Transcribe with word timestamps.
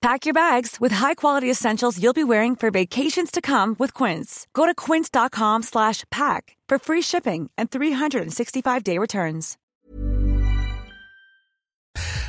Pack 0.00 0.26
your 0.26 0.32
bags 0.34 0.76
with 0.80 0.92
high-quality 0.92 1.50
essentials 1.50 2.00
you'll 2.00 2.12
be 2.12 2.22
wearing 2.22 2.54
for 2.54 2.70
vacations 2.70 3.32
to 3.32 3.40
come 3.40 3.74
with 3.80 3.92
Quince. 3.94 4.46
Go 4.54 4.64
to 4.64 4.72
quince.com 4.74 5.62
slash 5.62 6.04
pack 6.10 6.56
for 6.68 6.78
free 6.78 7.02
shipping 7.02 7.50
and 7.58 7.68
365-day 7.68 8.96
returns. 8.98 9.56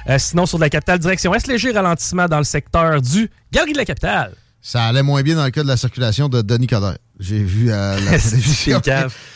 Euh, 0.07 0.17
sinon, 0.17 0.47
sur 0.47 0.57
la 0.57 0.69
capitale, 0.69 0.97
direction 0.97 1.35
Est, 1.35 1.45
léger 1.45 1.71
ralentissement 1.71 2.27
dans 2.27 2.39
le 2.39 2.43
secteur 2.43 3.01
du 3.01 3.29
Galerie 3.51 3.73
de 3.73 3.77
la 3.77 3.85
Capitale. 3.85 4.33
Ça 4.61 4.85
allait 4.85 5.03
moins 5.03 5.21
bien 5.21 5.35
dans 5.35 5.45
le 5.45 5.51
cas 5.51 5.63
de 5.63 5.67
la 5.67 5.77
circulation 5.77 6.27
de 6.27 6.41
Denis 6.41 6.67
Coderre. 6.67 6.97
J'ai 7.19 7.43
vu 7.43 7.71
à 7.71 7.99
la 7.99 8.19
télévision. 8.19 8.81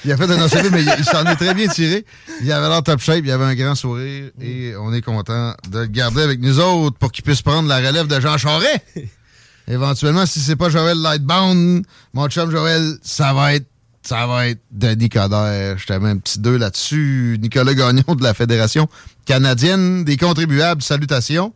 il 0.06 0.12
a 0.12 0.18
fait 0.18 0.32
un 0.32 0.46
OCV, 0.46 0.70
mais 0.72 0.84
il, 0.84 1.06
s'en 1.06 1.26
est 1.26 1.36
très 1.36 1.54
bien 1.54 1.68
tiré. 1.68 2.06
Il 2.42 2.52
avait 2.52 2.68
l'air 2.68 2.84
top 2.84 3.00
shape, 3.00 3.22
il 3.24 3.32
avait 3.32 3.46
un 3.46 3.56
grand 3.56 3.76
sourire 3.76 4.32
et 4.42 4.74
on 4.78 4.94
est 4.94 5.02
content 5.02 5.54
de 5.70 5.80
le 5.80 5.86
garder 5.86 6.22
avec 6.22 6.42
nous 6.42 6.60
autres 6.60 6.98
pour 6.98 7.12
qu'il 7.12 7.24
puisse 7.24 7.42
prendre 7.42 7.70
la 7.70 7.78
relève 7.78 8.08
de 8.08 8.20
Jean 8.20 8.38
Charest. 8.38 8.82
Éventuellement, 9.68 10.26
si 10.26 10.42
c'est 10.42 10.58
pas 10.58 10.70
Joël 10.70 10.98
Lightbound, 10.98 11.86
mon 12.14 12.28
chum 12.28 12.52
Joël, 12.52 12.98
ça 13.02 13.34
va 13.34 13.54
être 13.56 13.66
ça 14.06 14.28
va 14.28 14.48
être 14.48 14.60
Denis 14.70 15.08
Coderre. 15.08 15.78
Je 15.78 15.86
t'avais 15.86 16.10
un 16.10 16.18
petit 16.18 16.40
deux 16.40 16.58
là-dessus. 16.58 17.38
Nicolas 17.42 17.74
Gagnon 17.74 18.16
de 18.16 18.24
la 18.24 18.34
Fédération 18.34 18.90
canadienne 19.26 20.04
des 20.04 20.18
contribuables. 20.18 20.82
Salutations. 20.82 21.54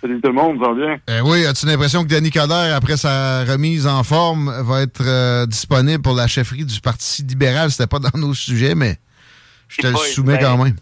Salut 0.00 0.20
tout 0.20 0.28
le 0.28 0.34
monde, 0.34 0.58
ça 0.62 0.68
va 0.68 0.74
bien? 0.74 1.00
Euh, 1.10 1.20
oui, 1.24 1.44
as-tu 1.44 1.66
l'impression 1.66 2.04
que 2.04 2.08
Denis 2.08 2.30
Coderre, 2.30 2.74
après 2.76 2.96
sa 2.96 3.44
remise 3.44 3.86
en 3.86 4.04
forme, 4.04 4.52
va 4.62 4.82
être 4.82 5.02
euh, 5.04 5.44
disponible 5.46 6.02
pour 6.02 6.14
la 6.14 6.28
chefferie 6.28 6.64
du 6.64 6.80
Parti 6.80 7.22
libéral? 7.24 7.70
C'était 7.70 7.88
pas 7.88 7.98
dans 7.98 8.16
nos 8.16 8.32
sujets, 8.32 8.76
mais 8.76 8.96
je 9.68 9.78
te 9.78 9.86
le 9.88 9.96
soumets 9.96 10.38
ben, 10.38 10.42
quand 10.42 10.64
même. 10.64 10.76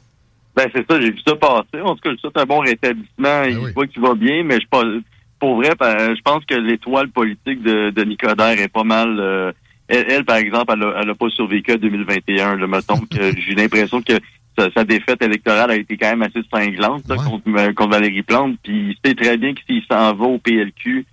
Ben, 0.54 0.68
c'est 0.74 0.84
ça, 0.90 1.00
j'ai 1.00 1.12
vu 1.12 1.18
ça 1.26 1.34
passer. 1.34 1.80
En 1.82 1.94
tout 1.94 2.00
cas, 2.02 2.10
je 2.12 2.16
souhaite 2.18 2.36
un 2.36 2.44
bon 2.44 2.58
rétablissement. 2.58 3.06
Ben 3.18 3.48
il 3.48 3.72
voit 3.72 3.86
qu'il 3.86 4.02
va 4.02 4.14
bien, 4.14 4.42
mais 4.44 4.58
je 4.60 5.00
pour 5.38 5.56
vrai, 5.56 5.72
ben, 5.78 6.14
je 6.14 6.22
pense 6.22 6.44
que 6.44 6.54
l'étoile 6.54 7.08
politique 7.08 7.62
de 7.62 7.90
Denis 7.90 8.16
Coderre 8.16 8.60
est 8.60 8.68
pas 8.68 8.84
mal. 8.84 9.18
euh, 9.18 9.52
elle, 9.88 10.06
elle, 10.08 10.24
par 10.24 10.36
exemple, 10.36 10.72
elle 10.74 10.82
a, 10.82 11.00
elle 11.02 11.10
a 11.10 11.14
pas 11.14 11.28
survécu 11.30 11.72
à 11.72 11.76
2021. 11.76 12.56
Là, 12.56 12.66
mettons 12.66 13.00
que 13.00 13.32
j'ai 13.46 13.54
l'impression 13.54 14.02
que 14.02 14.14
sa, 14.58 14.70
sa 14.72 14.84
défaite 14.84 15.22
électorale 15.22 15.70
a 15.70 15.76
été 15.76 15.96
quand 15.96 16.08
même 16.10 16.22
assez 16.22 16.40
cinglante 16.52 17.08
là, 17.08 17.16
contre, 17.16 17.44
euh, 17.48 17.72
contre 17.72 17.90
Valérie 17.92 18.22
Plante. 18.22 18.56
Puis 18.62 18.90
il 18.90 18.96
sait 19.04 19.14
très 19.14 19.36
bien 19.36 19.54
que 19.54 19.60
s'il 19.66 19.82
s'en 19.90 20.14
va 20.14 20.24
au 20.26 20.38
PLQ, 20.38 21.04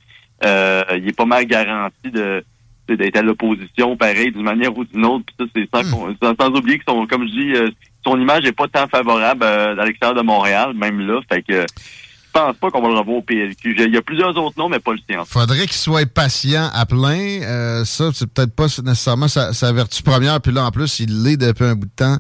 euh, 0.46 0.84
il 0.98 1.08
est 1.08 1.16
pas 1.18 1.26
mal 1.26 1.46
garanti 1.46 2.12
de 2.12 2.44
d'être 2.90 3.16
à 3.16 3.22
l'opposition, 3.22 3.96
pareil, 3.96 4.32
d'une 4.34 4.44
manière 4.44 4.78
ou 4.78 4.84
d'une 4.84 5.06
autre. 5.06 5.24
Puis 5.26 5.36
ça, 5.40 5.46
c'est 5.56 5.70
sans, 5.74 5.90
qu'on- 5.90 6.16
sans, 6.22 6.36
sans 6.38 6.50
oublier 6.50 6.78
que 6.80 6.84
son, 6.86 7.08
comme 7.08 7.26
je 7.26 7.32
dis, 7.32 7.54
euh, 7.56 7.70
son 8.06 8.20
image 8.20 8.44
est 8.46 8.52
pas 8.52 8.68
tant 8.68 8.88
favorable 8.90 9.42
euh, 9.44 9.78
à 9.80 9.86
l'extérieur 9.86 10.18
de 10.18 10.22
Montréal, 10.22 10.74
même 10.76 11.00
là. 11.00 11.22
Fait 11.32 11.42
que 11.42 11.62
je 11.62 12.32
pense 12.34 12.58
pas 12.58 12.72
qu'on 12.72 12.82
va 12.82 12.90
le 12.90 12.96
revoir 13.00 13.18
au 13.18 13.22
PLQ. 13.22 13.76
Il 13.80 13.94
y 13.94 13.98
a 13.98 14.02
plusieurs 14.02 14.36
autres 14.38 14.60
noms, 14.60 14.68
mais 14.68 14.80
pas 14.80 14.92
le 14.92 15.00
sien. 15.10 15.24
Faudrait 15.26 15.60
qu'il 15.62 15.72
soit 15.72 16.06
patient 16.12 16.70
à 16.74 16.86
plein. 16.86 17.42
Euh, 17.44 17.86
ça, 17.86 18.10
c'est 18.14 18.30
peut-être 18.32 18.54
pas 18.54 18.66
nécessairement 18.84 19.30
sa, 19.30 19.54
sa 19.54 19.72
vertu 19.72 20.04
première. 20.04 20.42
Puis 20.42 20.52
là, 20.52 20.66
en 20.66 20.72
plus, 20.72 21.00
il 21.00 21.24
l'est 21.24 21.38
depuis 21.38 21.64
un 21.64 21.76
bout 21.76 21.86
de 21.86 21.92
temps. 21.96 22.18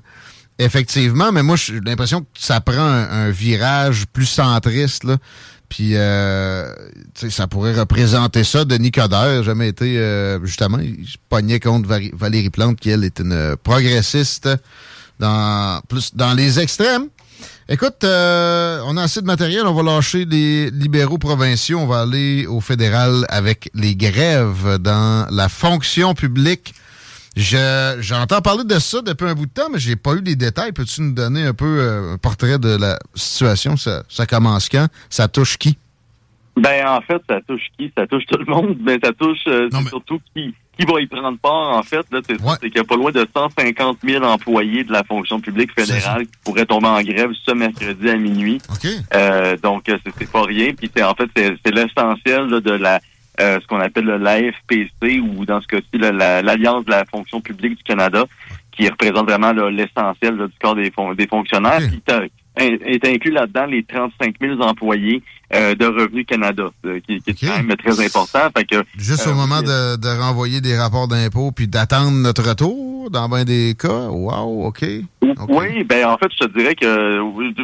Effectivement, 0.59 1.31
mais 1.31 1.41
moi, 1.41 1.55
j'ai 1.55 1.79
l'impression 1.79 2.21
que 2.21 2.27
ça 2.35 2.61
prend 2.61 2.77
un, 2.77 3.31
virage 3.31 4.05
plus 4.13 4.27
centriste. 4.27 5.03
Là. 5.03 5.17
Puis, 5.67 5.95
euh, 5.95 6.71
ça 7.15 7.47
pourrait 7.47 7.73
représenter 7.73 8.43
ça. 8.43 8.63
Denis 8.63 8.91
Coderre 8.91 9.41
jamais 9.43 9.69
été, 9.69 9.97
euh, 9.97 10.43
justement, 10.45 10.77
il 10.77 11.07
se 11.07 11.17
pognait 11.29 11.59
contre 11.59 11.89
Valérie 12.13 12.51
Plante, 12.51 12.79
qui, 12.79 12.91
elle, 12.91 13.03
est 13.03 13.19
une 13.19 13.55
progressiste 13.63 14.47
dans, 15.19 15.81
plus 15.87 16.13
dans 16.15 16.33
les 16.33 16.59
extrêmes. 16.59 17.07
Écoute, 17.69 18.03
euh, 18.03 18.81
on 18.85 18.97
a 18.97 19.03
assez 19.03 19.21
de 19.21 19.25
matériel. 19.25 19.65
On 19.65 19.73
va 19.73 19.83
lâcher 19.83 20.25
les 20.25 20.69
libéraux 20.69 21.17
provinciaux. 21.17 21.79
On 21.79 21.87
va 21.87 22.01
aller 22.01 22.45
au 22.45 22.59
fédéral 22.59 23.25
avec 23.29 23.69
les 23.73 23.95
grèves 23.95 24.77
dans 24.79 25.25
la 25.31 25.49
fonction 25.49 26.13
publique. 26.13 26.75
Je- 27.35 27.97
J'entends 28.01 28.41
parler 28.41 28.63
de 28.63 28.77
ça 28.79 29.01
depuis 29.01 29.25
un 29.27 29.33
bout 29.33 29.47
de 29.47 29.51
temps, 29.51 29.69
mais 29.71 29.79
j'ai 29.79 29.95
pas 29.95 30.13
eu 30.13 30.21
les 30.21 30.35
détails. 30.35 30.71
Peux-tu 30.71 31.01
nous 31.01 31.13
donner 31.13 31.43
un 31.47 31.53
peu 31.53 31.65
euh, 31.79 32.13
un 32.13 32.17
portrait 32.17 32.59
de 32.59 32.75
la 32.77 32.99
situation? 33.15 33.75
Ça, 33.75 34.03
ça 34.07 34.25
commence 34.25 34.69
quand? 34.69 34.87
Ça 35.09 35.27
touche 35.27 35.57
qui? 35.57 35.77
Ben, 36.55 36.87
en 36.87 37.01
fait, 37.01 37.19
ça 37.27 37.39
touche 37.47 37.65
qui? 37.77 37.91
Ça 37.97 38.05
touche 38.05 38.25
tout 38.27 38.37
le 38.37 38.45
monde, 38.45 38.77
mais 38.81 38.99
ça 39.03 39.11
touche 39.13 39.39
euh, 39.47 39.67
surtout 39.89 40.21
qui, 40.35 40.53
qui 40.77 40.85
va 40.85 41.01
y 41.01 41.07
prendre 41.07 41.39
part, 41.39 41.75
en 41.75 41.81
fait. 41.81 42.05
C'est 42.11 42.37
c'est 42.61 42.69
qu'il 42.69 42.77
y 42.77 42.79
a 42.79 42.83
pas 42.83 42.95
loin 42.95 43.11
de 43.11 43.27
150 43.35 43.97
000 44.03 44.23
employés 44.23 44.83
de 44.83 44.91
la 44.91 45.03
fonction 45.03 45.41
publique 45.41 45.71
fédérale 45.75 46.25
qui 46.27 46.31
pourraient 46.45 46.67
tomber 46.67 46.85
en 46.87 47.01
grève 47.01 47.31
ce 47.43 47.51
mercredi 47.53 48.07
à 48.07 48.15
minuit. 48.17 48.61
Euh, 49.15 49.57
donc, 49.57 49.85
c'est 49.87 50.31
pas 50.31 50.43
rien. 50.43 50.73
Puis, 50.75 50.91
c'est 50.95 51.01
en 51.01 51.15
fait, 51.15 51.29
c'est 51.35 51.71
l'essentiel 51.73 52.61
de 52.61 52.71
la 52.71 52.99
euh, 53.41 53.59
ce 53.61 53.67
qu'on 53.67 53.79
appelle 53.79 54.05
l'AFPC 54.05 55.19
ou 55.19 55.45
dans 55.45 55.61
ce 55.61 55.67
cas-ci 55.67 55.97
la- 55.99 56.41
l'Alliance 56.41 56.85
de 56.85 56.91
la 56.91 57.05
fonction 57.05 57.41
publique 57.41 57.77
du 57.77 57.83
Canada, 57.83 58.25
qui 58.71 58.87
représente 58.89 59.27
vraiment 59.29 59.51
l'essentiel 59.69 60.37
du 60.37 60.43
corps 60.61 60.75
des, 60.75 60.91
fon- 60.91 61.13
des 61.13 61.27
fonctionnaires. 61.27 61.79
Puis, 61.79 62.01
t'as- 62.05 62.21
est 62.55 63.03
inclus 63.07 63.31
là-dedans 63.31 63.65
les 63.65 63.83
35 63.83 64.35
000 64.39 64.61
employés 64.61 65.23
euh, 65.55 65.73
de 65.73 65.85
Revenu 65.85 66.23
Canada, 66.23 66.69
euh, 66.85 66.99
qui, 66.99 67.19
qui 67.19 67.45
est 67.45 67.47
quand 67.49 67.63
même 67.63 67.75
très 67.77 67.99
important. 68.05 68.39
Fait 68.55 68.63
que, 68.63 68.83
Juste 68.95 69.25
euh, 69.27 69.31
au 69.31 69.33
moment 69.35 69.61
de, 69.63 69.97
de 69.97 70.07
renvoyer 70.21 70.61
des 70.61 70.77
rapports 70.77 71.07
d'impôts 71.07 71.51
puis 71.51 71.67
d'attendre 71.67 72.11
notre 72.11 72.47
retour, 72.47 73.09
dans 73.09 73.27
bien 73.27 73.43
des 73.43 73.75
cas? 73.77 74.07
Wow, 74.09 74.67
OK. 74.67 74.85
Oui, 75.49 75.83
ben 75.83 76.05
en 76.05 76.17
fait, 76.17 76.27
je 76.39 76.45
te 76.45 76.57
dirais 76.57 76.75
que 76.75 77.19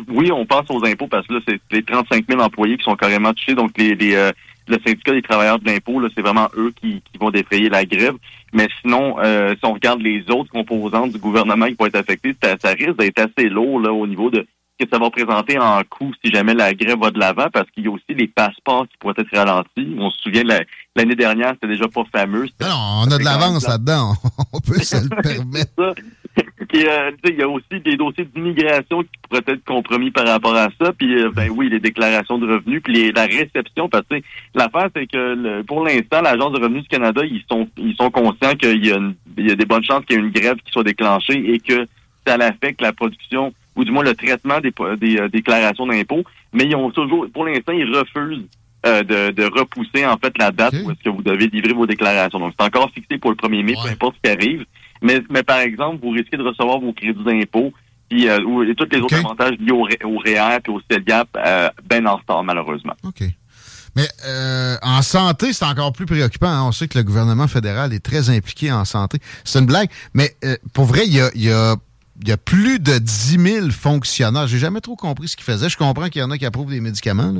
oui, 0.09 0.31
on 0.31 0.45
pense 0.45 0.65
aux 0.69 0.83
impôts 0.85 1.07
parce 1.07 1.25
que 1.27 1.33
là, 1.35 1.39
c'est 1.47 1.59
les 1.71 1.83
35 1.83 2.25
000 2.27 2.41
employés 2.41 2.77
qui 2.77 2.83
sont 2.83 2.95
carrément 2.95 3.31
touchés. 3.33 3.53
Donc, 3.55 3.71
les, 3.77 3.93
les, 3.95 4.15
euh, 4.15 4.31
le 4.69 4.77
syndicat 4.85 5.11
des 5.13 5.21
travailleurs 5.21 5.59
de 5.59 5.65
l'impôt, 5.65 6.01
c'est 6.15 6.21
vraiment 6.21 6.47
eux 6.57 6.71
qui, 6.79 7.01
qui 7.11 7.17
vont 7.19 7.31
défrayer 7.31 7.69
la 7.69 7.85
grève. 7.85 8.15
Mais 8.53 8.67
sinon, 8.81 9.17
euh, 9.19 9.53
si 9.55 9.65
on 9.65 9.73
regarde 9.73 10.01
les 10.01 10.23
autres 10.29 10.49
composantes 10.51 11.11
du 11.11 11.17
gouvernement 11.19 11.65
qui 11.67 11.75
vont 11.79 11.85
être 11.87 11.95
affectées, 11.97 12.35
ça, 12.41 12.55
ça 12.61 12.69
risque 12.69 12.97
d'être 12.97 13.19
assez 13.19 13.49
lourd 13.49 13.79
là, 13.79 13.91
au 13.91 14.07
niveau 14.07 14.29
de 14.29 14.45
ce 14.79 14.85
que 14.85 14.89
ça 14.91 14.97
va 14.97 15.05
représenter 15.05 15.59
en 15.59 15.81
coût 15.89 16.13
si 16.23 16.31
jamais 16.31 16.53
la 16.53 16.73
grève 16.73 16.99
va 16.99 17.11
de 17.11 17.19
l'avant, 17.19 17.47
parce 17.51 17.69
qu'il 17.71 17.83
y 17.83 17.87
a 17.87 17.91
aussi 17.91 18.05
les 18.15 18.27
passeports 18.27 18.87
qui 18.87 18.95
pourraient 18.97 19.13
être 19.17 19.35
ralentis. 19.35 19.95
On 19.99 20.09
se 20.09 20.21
souvient, 20.21 20.43
la- 20.43 20.61
l'année 20.95 21.15
dernière, 21.15 21.51
c'était 21.55 21.67
déjà 21.67 21.87
pas 21.89 22.03
fameux. 22.11 22.47
C'était- 22.47 22.69
Non, 22.69 23.03
on 23.05 23.11
a 23.11 23.17
de 23.17 23.23
l'avance 23.23 23.67
là-dedans. 23.67 24.13
On 24.53 24.59
peut 24.61 24.79
se 24.81 24.95
le 24.95 25.09
permettre. 25.21 25.95
Puis, 26.67 26.85
euh, 26.87 27.11
il 27.25 27.35
y 27.35 27.41
a 27.41 27.49
aussi 27.49 27.79
des 27.83 27.95
dossiers 27.97 28.25
d'immigration 28.25 29.01
qui 29.03 29.09
pourraient 29.27 29.43
être 29.47 29.63
compromis 29.65 30.11
par 30.11 30.27
rapport 30.27 30.55
à 30.55 30.67
ça. 30.79 30.93
Puis, 30.93 31.15
euh, 31.21 31.31
ben 31.31 31.49
oui, 31.49 31.69
les 31.69 31.79
déclarations 31.79 32.37
de 32.37 32.47
revenus, 32.51 32.81
puis 32.83 32.93
les- 32.93 33.11
la 33.11 33.25
réception. 33.25 33.89
Parce 33.89 34.05
que 34.07 34.15
l'affaire, 34.55 34.89
c'est 34.95 35.07
que 35.07 35.17
le- 35.35 35.63
pour 35.63 35.83
l'instant, 35.83 36.21
l'Agence 36.21 36.53
de 36.53 36.59
revenus 36.59 36.83
du 36.83 36.89
Canada, 36.89 37.21
ils 37.25 37.43
sont 37.49 37.67
ils 37.77 37.95
sont 37.95 38.11
conscients 38.11 38.55
qu'il 38.55 38.85
y 38.85 38.91
a, 38.91 38.97
une- 38.97 39.15
il 39.37 39.47
y 39.47 39.51
a 39.51 39.55
des 39.55 39.65
bonnes 39.65 39.83
chances 39.83 40.05
qu'il 40.05 40.17
y 40.17 40.19
ait 40.19 40.23
une 40.23 40.31
grève 40.31 40.57
qui 40.63 40.71
soit 40.71 40.83
déclenchée 40.83 41.53
et 41.53 41.59
que 41.59 41.85
ça 42.27 42.35
affecte 42.35 42.81
la 42.81 42.93
production 42.93 43.53
ou 43.75 43.83
du 43.85 43.91
moins 43.91 44.03
le 44.03 44.13
traitement 44.13 44.59
des, 44.59 44.73
des 44.97 45.17
euh, 45.19 45.29
déclarations 45.29 45.87
d'impôts. 45.87 46.23
Mais 46.53 46.65
ils 46.65 46.75
ont 46.75 46.91
toujours, 46.91 47.25
pour 47.33 47.45
l'instant, 47.45 47.71
ils 47.73 47.89
refusent 47.95 48.45
euh, 48.85 49.03
de, 49.03 49.31
de 49.31 49.43
repousser 49.43 50.05
en 50.05 50.15
fait 50.17 50.37
la 50.37 50.51
date 50.51 50.73
où 50.85 50.91
est-ce 50.91 51.03
que 51.03 51.09
vous 51.09 51.21
devez 51.21 51.47
livrer 51.47 51.73
vos 51.73 51.85
déclarations. 51.85 52.39
Donc 52.39 52.53
c'est 52.57 52.65
encore 52.65 52.89
fixé 52.91 53.17
pour 53.17 53.31
le 53.31 53.35
1er 53.35 53.63
mai, 53.63 53.73
peu 53.73 53.89
importe 53.89 54.15
ce 54.23 54.29
qui 54.29 54.35
arrive. 54.37 54.65
Mais, 55.01 55.21
mais 55.29 55.43
par 55.43 55.59
exemple, 55.59 55.99
vous 56.03 56.11
risquez 56.11 56.37
de 56.37 56.43
recevoir 56.43 56.79
vos 56.79 56.93
crédits 56.93 57.23
d'impôt 57.23 57.71
puis 58.09 58.27
euh, 58.27 58.39
et 58.67 58.75
tous 58.75 58.87
les 58.91 58.99
autres 58.99 59.15
avantages 59.17 59.53
liés 59.59 59.71
au, 59.71 59.87
au 60.07 60.17
REER 60.17 60.57
et 60.65 60.69
au 60.71 60.81
CELGAP 60.89 61.29
euh, 61.37 61.69
ben 61.87 62.07
en 62.07 62.17
retard 62.17 62.43
malheureusement. 62.43 62.95
Mais 63.95 64.07
euh, 64.25 64.75
en 64.81 65.01
santé, 65.01 65.53
c'est 65.53 65.65
encore 65.65 65.93
plus 65.93 66.05
préoccupant. 66.05 66.47
hein. 66.47 66.63
On 66.63 66.71
sait 66.71 66.87
que 66.87 66.97
le 66.97 67.03
gouvernement 67.03 67.47
fédéral 67.47 67.93
est 67.93 67.99
très 68.03 68.29
impliqué 68.29 68.71
en 68.71 68.85
santé. 68.85 69.19
C'est 69.43 69.59
une 69.59 69.65
blague. 69.65 69.89
Mais 70.13 70.35
euh, 70.43 70.55
pour 70.73 70.85
vrai, 70.85 71.01
il 71.05 71.13
y 71.13 71.21
a, 71.21 71.29
il 71.35 71.43
y 71.43 71.51
a 71.51 71.75
y 72.27 72.31
a 72.31 72.37
plus 72.37 72.79
de 72.79 72.97
10 72.97 73.39
000 73.39 73.69
fonctionnaires. 73.71 74.47
J'ai 74.47 74.59
jamais 74.59 74.81
trop 74.81 74.95
compris 74.95 75.29
ce 75.29 75.35
qu'ils 75.35 75.45
faisaient. 75.45 75.69
Je 75.69 75.77
comprends 75.77 76.09
qu'il 76.09 76.21
y 76.21 76.23
en 76.23 76.31
a 76.31 76.37
qui 76.37 76.45
approuvent 76.45 76.69
des 76.69 76.81
médicaments, 76.81 77.33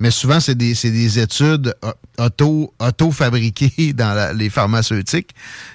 mais 0.00 0.10
souvent, 0.10 0.40
c'est 0.40 0.54
des, 0.54 0.74
des, 0.74 1.18
études 1.18 1.74
auto, 2.18 2.72
auto-fabriquées 2.78 3.92
dans 3.94 4.36
les 4.36 4.50
pharmaceutiques. 4.50 5.34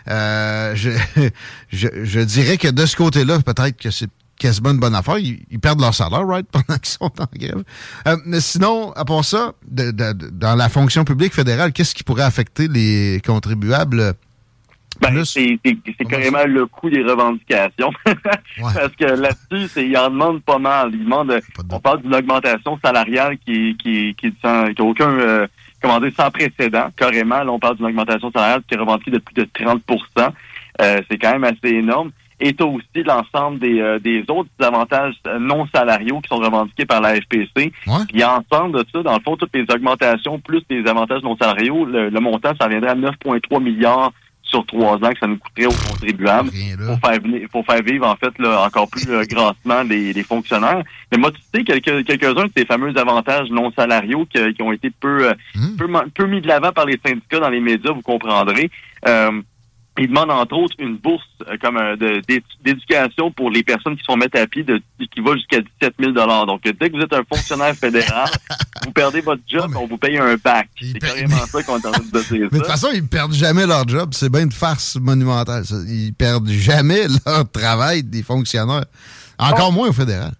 Euh, 0.09 0.75
je, 0.75 0.91
je, 1.71 1.87
je, 2.03 2.19
dirais 2.21 2.57
que 2.57 2.67
de 2.67 2.85
ce 2.85 2.95
côté-là, 2.95 3.39
peut-être 3.39 3.77
que 3.77 3.91
c'est 3.91 4.09
quasiment 4.41 4.71
une 4.71 4.79
bonne 4.79 4.95
affaire. 4.95 5.19
Ils, 5.19 5.59
perdent 5.59 5.81
leur 5.81 5.93
salaire, 5.93 6.25
right, 6.25 6.47
pendant 6.51 6.79
qu'ils 6.79 6.97
sont 6.99 7.11
en 7.19 7.27
grève. 7.35 7.63
Euh, 8.07 8.17
mais 8.25 8.41
sinon, 8.41 8.91
à 8.93 9.05
part 9.05 9.23
ça, 9.23 9.53
dans 9.71 10.55
la 10.55 10.69
fonction 10.69 11.05
publique 11.05 11.33
fédérale, 11.33 11.71
qu'est-ce 11.71 11.93
qui 11.93 12.03
pourrait 12.03 12.23
affecter 12.23 12.67
les 12.67 13.21
contribuables 13.25 14.15
ben, 15.01 15.25
c'est 15.25 16.05
carrément 16.07 16.45
le 16.45 16.67
coût 16.67 16.89
des 16.89 17.03
revendications. 17.03 17.91
Parce 18.05 18.95
que 18.95 19.05
là-dessus, 19.05 19.81
il 19.81 19.97
en 19.97 20.09
demande 20.09 20.43
pas 20.43 20.59
mal. 20.59 20.91
Il 20.93 21.03
demande, 21.03 21.39
on 21.71 21.79
parle 21.79 22.03
d'une 22.03 22.13
augmentation 22.13 22.79
salariale 22.83 23.37
qui, 23.39 23.75
qui, 23.77 24.15
qui, 24.15 24.31
qui, 24.31 24.81
aucun, 24.81 25.09
euh, 25.09 25.47
comment 25.81 25.99
dire, 25.99 26.11
sans 26.15 26.29
précédent. 26.29 26.89
Carrément, 26.95 27.43
là, 27.43 27.51
on 27.51 27.59
parle 27.59 27.77
d'une 27.77 27.87
augmentation 27.87 28.31
salariale 28.31 28.61
qui 28.67 28.75
est 28.75 28.77
revendiquée 28.77 29.11
de 29.11 29.19
plus 29.19 29.33
de 29.33 29.45
30% 29.45 29.79
euh, 30.81 31.01
C'est 31.09 31.17
quand 31.17 31.31
même 31.31 31.45
assez 31.45 31.73
énorme. 31.73 32.11
Et 32.43 32.53
tu 32.53 32.63
aussi 32.63 33.03
l'ensemble 33.05 33.59
des, 33.59 33.79
euh, 33.79 33.99
des 33.99 34.23
autres 34.27 34.49
avantages 34.59 35.13
non 35.39 35.67
salariaux 35.73 36.21
qui 36.21 36.29
sont 36.29 36.41
revendiqués 36.41 36.85
par 36.85 36.99
la 37.01 37.15
FPC. 37.15 37.71
Puis 38.07 38.23
ensemble 38.23 38.79
de 38.79 38.85
ça, 38.91 39.03
dans 39.03 39.13
le 39.13 39.21
fond, 39.21 39.35
toutes 39.35 39.55
les 39.55 39.65
augmentations 39.73 40.39
plus 40.39 40.63
les 40.69 40.87
avantages 40.87 41.21
non 41.21 41.37
salariaux, 41.37 41.85
le, 41.85 42.09
le 42.09 42.19
montant, 42.19 42.53
ça 42.59 42.65
reviendrait 42.65 42.91
à 42.91 42.95
9,3 42.95 43.61
milliards 43.61 44.11
sur 44.51 44.65
trois 44.65 44.95
ans 44.95 45.11
que 45.11 45.19
ça 45.19 45.27
nous 45.27 45.37
coûterait 45.37 45.65
aux 45.65 45.89
contribuables 45.89 46.51
pour 46.85 46.99
faire, 46.99 47.19
pour 47.51 47.65
faire 47.65 47.81
vivre 47.81 48.07
en 48.07 48.15
fait 48.15 48.37
là, 48.37 48.63
encore 48.65 48.89
plus 48.89 49.09
euh, 49.09 49.23
grassement 49.23 49.81
les, 49.83 50.13
les, 50.13 50.23
fonctionnaires. 50.23 50.83
Mais 51.11 51.17
moi, 51.17 51.31
tu 51.31 51.39
sais, 51.53 51.63
quelques, 51.63 52.05
quelques-uns 52.05 52.45
de 52.45 52.51
ces 52.55 52.65
fameux 52.65 52.95
avantages 52.97 53.49
non 53.49 53.71
salariaux 53.71 54.25
qui, 54.25 54.53
qui 54.53 54.61
ont 54.61 54.73
été 54.73 54.91
peu, 54.91 55.29
euh, 55.29 55.33
hmm. 55.55 55.75
peu, 55.77 55.87
peu, 56.13 56.27
mis 56.27 56.41
de 56.41 56.47
l'avant 56.47 56.71
par 56.71 56.85
les 56.85 56.99
syndicats 57.03 57.39
dans 57.39 57.49
les 57.49 57.61
médias, 57.61 57.91
vous 57.91 58.01
comprendrez. 58.01 58.69
Euh, 59.07 59.41
il 59.97 60.07
demande 60.07 60.31
entre 60.31 60.55
autres 60.55 60.75
une 60.79 60.97
bourse 60.97 61.23
euh, 61.47 61.57
comme 61.61 61.77
euh, 61.77 61.95
d'éducation 62.63 63.31
pour 63.31 63.51
les 63.51 63.61
personnes 63.61 63.97
qui 63.97 64.03
sont 64.03 64.15
mettre 64.15 64.39
à 64.39 64.47
pied 64.47 64.63
de, 64.63 64.81
qui 65.13 65.19
va 65.19 65.33
jusqu'à 65.33 65.59
17 65.81 65.95
000 65.99 66.13
Donc, 66.45 66.61
dès 66.63 66.89
que 66.89 66.95
vous 66.95 67.03
êtes 67.03 67.13
un 67.13 67.23
fonctionnaire 67.23 67.75
fédéral, 67.75 68.29
vous 68.85 68.91
perdez 68.91 69.21
votre 69.21 69.41
job, 69.47 69.71
on 69.75 69.87
vous 69.87 69.97
paye 69.97 70.17
un 70.17 70.35
bac. 70.35 70.69
C'est 70.79 70.99
carrément 70.99 71.35
ça 71.45 71.63
qu'on 71.63 71.77
est 71.77 71.85
en 71.85 71.91
train 71.91 72.03
de 72.03 72.19
dire. 72.19 72.47
Mais 72.51 72.59
de 72.59 72.63
toute 72.63 72.67
façon, 72.67 72.87
ils 72.93 73.05
perdent 73.05 73.33
jamais 73.33 73.67
leur 73.67 73.87
job. 73.87 74.11
C'est 74.13 74.31
bien 74.31 74.43
une 74.43 74.51
farce 74.51 74.95
monumentale. 74.95 75.65
Ça. 75.65 75.75
Ils 75.87 76.13
perdent 76.13 76.49
jamais 76.49 77.07
leur 77.25 77.49
travail 77.51 78.03
des 78.03 78.23
fonctionnaires. 78.23 78.85
Encore 79.37 79.73
moins 79.73 79.89
au 79.89 79.93
fédéral. 79.93 80.31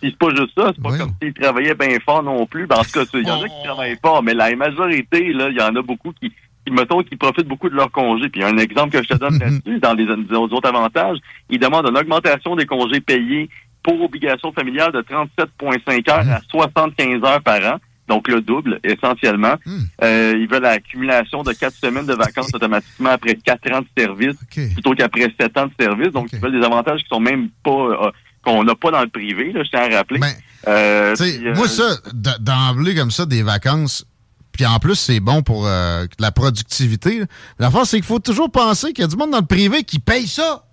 c'est 0.00 0.16
pas 0.16 0.30
juste 0.30 0.52
ça, 0.56 0.72
c'est 0.74 0.82
pas 0.82 0.96
comme 0.96 1.12
s'ils 1.20 1.34
travaillaient 1.34 1.74
bien 1.74 1.98
fort 2.04 2.22
non 2.22 2.46
plus. 2.46 2.66
Ben, 2.66 2.76
en 2.76 2.84
tout 2.84 2.92
cas, 2.92 3.04
il 3.14 3.26
y 3.26 3.30
en 3.30 3.42
a 3.42 3.48
qui 3.48 3.64
travaillent 3.64 3.98
fort, 4.00 4.22
mais 4.22 4.32
la 4.32 4.54
majorité, 4.56 5.32
là, 5.32 5.48
il 5.50 5.56
y 5.56 5.60
en 5.60 5.74
a 5.74 5.82
beaucoup 5.82 6.12
qui, 6.12 6.32
mettons, 6.70 7.02
qui 7.02 7.16
profitent 7.16 7.48
beaucoup 7.48 7.68
de 7.68 7.74
leur 7.74 7.90
congé. 7.90 8.28
Puis 8.28 8.42
un 8.42 8.56
exemple 8.58 8.96
que 8.96 9.02
je 9.02 9.08
te 9.08 9.18
donne 9.18 9.38
là-dessus, 9.38 9.78
dans 9.80 9.94
les, 9.94 10.06
autres 10.36 10.68
avantages, 10.68 11.18
ils 11.50 11.58
demandent 11.58 11.88
une 11.88 11.98
augmentation 11.98 12.56
des 12.56 12.66
congés 12.66 13.00
payés 13.00 13.48
pour 13.82 14.00
obligation 14.00 14.52
familiale 14.52 14.92
de 14.92 15.00
37,5 15.02 16.10
heures 16.10 16.30
à 16.30 16.40
75 16.48 17.22
heures 17.24 17.42
par 17.42 17.74
an. 17.74 17.78
Donc 18.08 18.28
le 18.28 18.42
double, 18.42 18.80
essentiellement. 18.84 19.54
Hmm. 19.64 19.78
Euh, 20.02 20.34
ils 20.38 20.46
veulent 20.46 20.62
l'accumulation 20.62 21.42
de 21.42 21.52
quatre 21.52 21.74
semaines 21.74 22.04
de 22.04 22.12
vacances 22.12 22.50
automatiquement 22.52 23.10
après 23.10 23.34
quatre 23.36 23.70
ans 23.72 23.80
de 23.80 23.86
service, 23.96 24.36
plutôt 24.74 24.94
qu'après 24.94 25.32
sept 25.40 25.56
ans 25.56 25.66
de 25.66 25.72
service. 25.82 26.12
Donc 26.12 26.28
ils 26.32 26.38
veulent 26.38 26.58
des 26.58 26.66
avantages 26.66 27.00
qui 27.00 27.08
sont 27.08 27.20
même 27.20 27.48
pas 27.62 27.70
euh, 27.70 28.10
qu'on 28.44 28.62
n'a 28.62 28.74
pas 28.74 28.90
dans 28.90 29.00
le 29.00 29.08
privé, 29.08 29.52
là, 29.52 29.62
je 29.64 29.70
tiens 29.70 29.90
à 29.90 29.96
rappeler. 29.96 30.20
Ben, 30.20 30.32
euh, 30.68 31.14
moi, 31.56 31.68
ça, 31.68 31.96
d'emblée 32.40 32.94
comme 32.94 33.10
ça, 33.10 33.26
des 33.26 33.42
vacances, 33.42 34.06
puis 34.54 34.64
en 34.66 34.78
plus, 34.78 34.94
c'est 34.94 35.18
bon 35.18 35.42
pour 35.42 35.66
euh, 35.66 36.06
la 36.20 36.30
productivité. 36.30 37.24
La 37.58 37.72
force, 37.72 37.90
c'est 37.90 37.96
qu'il 37.96 38.06
faut 38.06 38.20
toujours 38.20 38.52
penser 38.52 38.92
qu'il 38.92 39.02
y 39.02 39.04
a 39.04 39.08
du 39.08 39.16
monde 39.16 39.32
dans 39.32 39.40
le 39.40 39.46
privé 39.46 39.82
qui 39.82 39.98
paye 39.98 40.28
ça. 40.28 40.64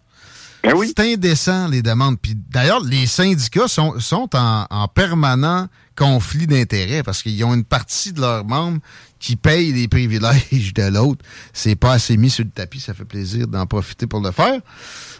Ben 0.63 0.73
oui. 0.75 0.93
C'est 0.95 1.13
indécent, 1.13 1.67
les 1.67 1.81
demandes. 1.81 2.19
Puis 2.21 2.35
d'ailleurs, 2.35 2.81
les 2.81 3.07
syndicats 3.07 3.67
sont, 3.67 3.99
sont 3.99 4.29
en, 4.35 4.87
permanent 4.87 5.67
conflit 5.95 6.45
d'intérêts 6.45 7.01
parce 7.01 7.23
qu'ils 7.23 7.43
ont 7.43 7.55
une 7.55 7.63
partie 7.63 8.13
de 8.13 8.21
leurs 8.21 8.45
membres 8.45 8.77
qui 9.17 9.35
payent 9.35 9.73
les 9.73 9.87
privilèges 9.87 10.75
de 10.75 10.83
l'autre. 10.83 11.25
C'est 11.51 11.75
pas 11.75 11.93
assez 11.93 12.17
mis 12.17 12.29
sur 12.29 12.45
le 12.45 12.51
tapis, 12.51 12.79
ça 12.79 12.93
fait 12.93 13.05
plaisir 13.05 13.47
d'en 13.47 13.65
profiter 13.65 14.05
pour 14.05 14.21
le 14.21 14.29
faire. 14.29 14.61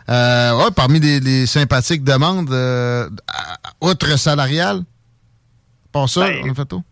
Euh, 0.08 0.70
parmi 0.70 1.00
les, 1.00 1.48
sympathiques 1.48 2.04
demandes, 2.04 2.52
euh, 2.52 3.10
outre 3.82 4.20
salariale, 4.20 4.84
pas 5.92 6.06
ça, 6.06 6.28
ben, 6.28 6.52
en 6.52 6.54
fait 6.54 6.66
tout. 6.66 6.84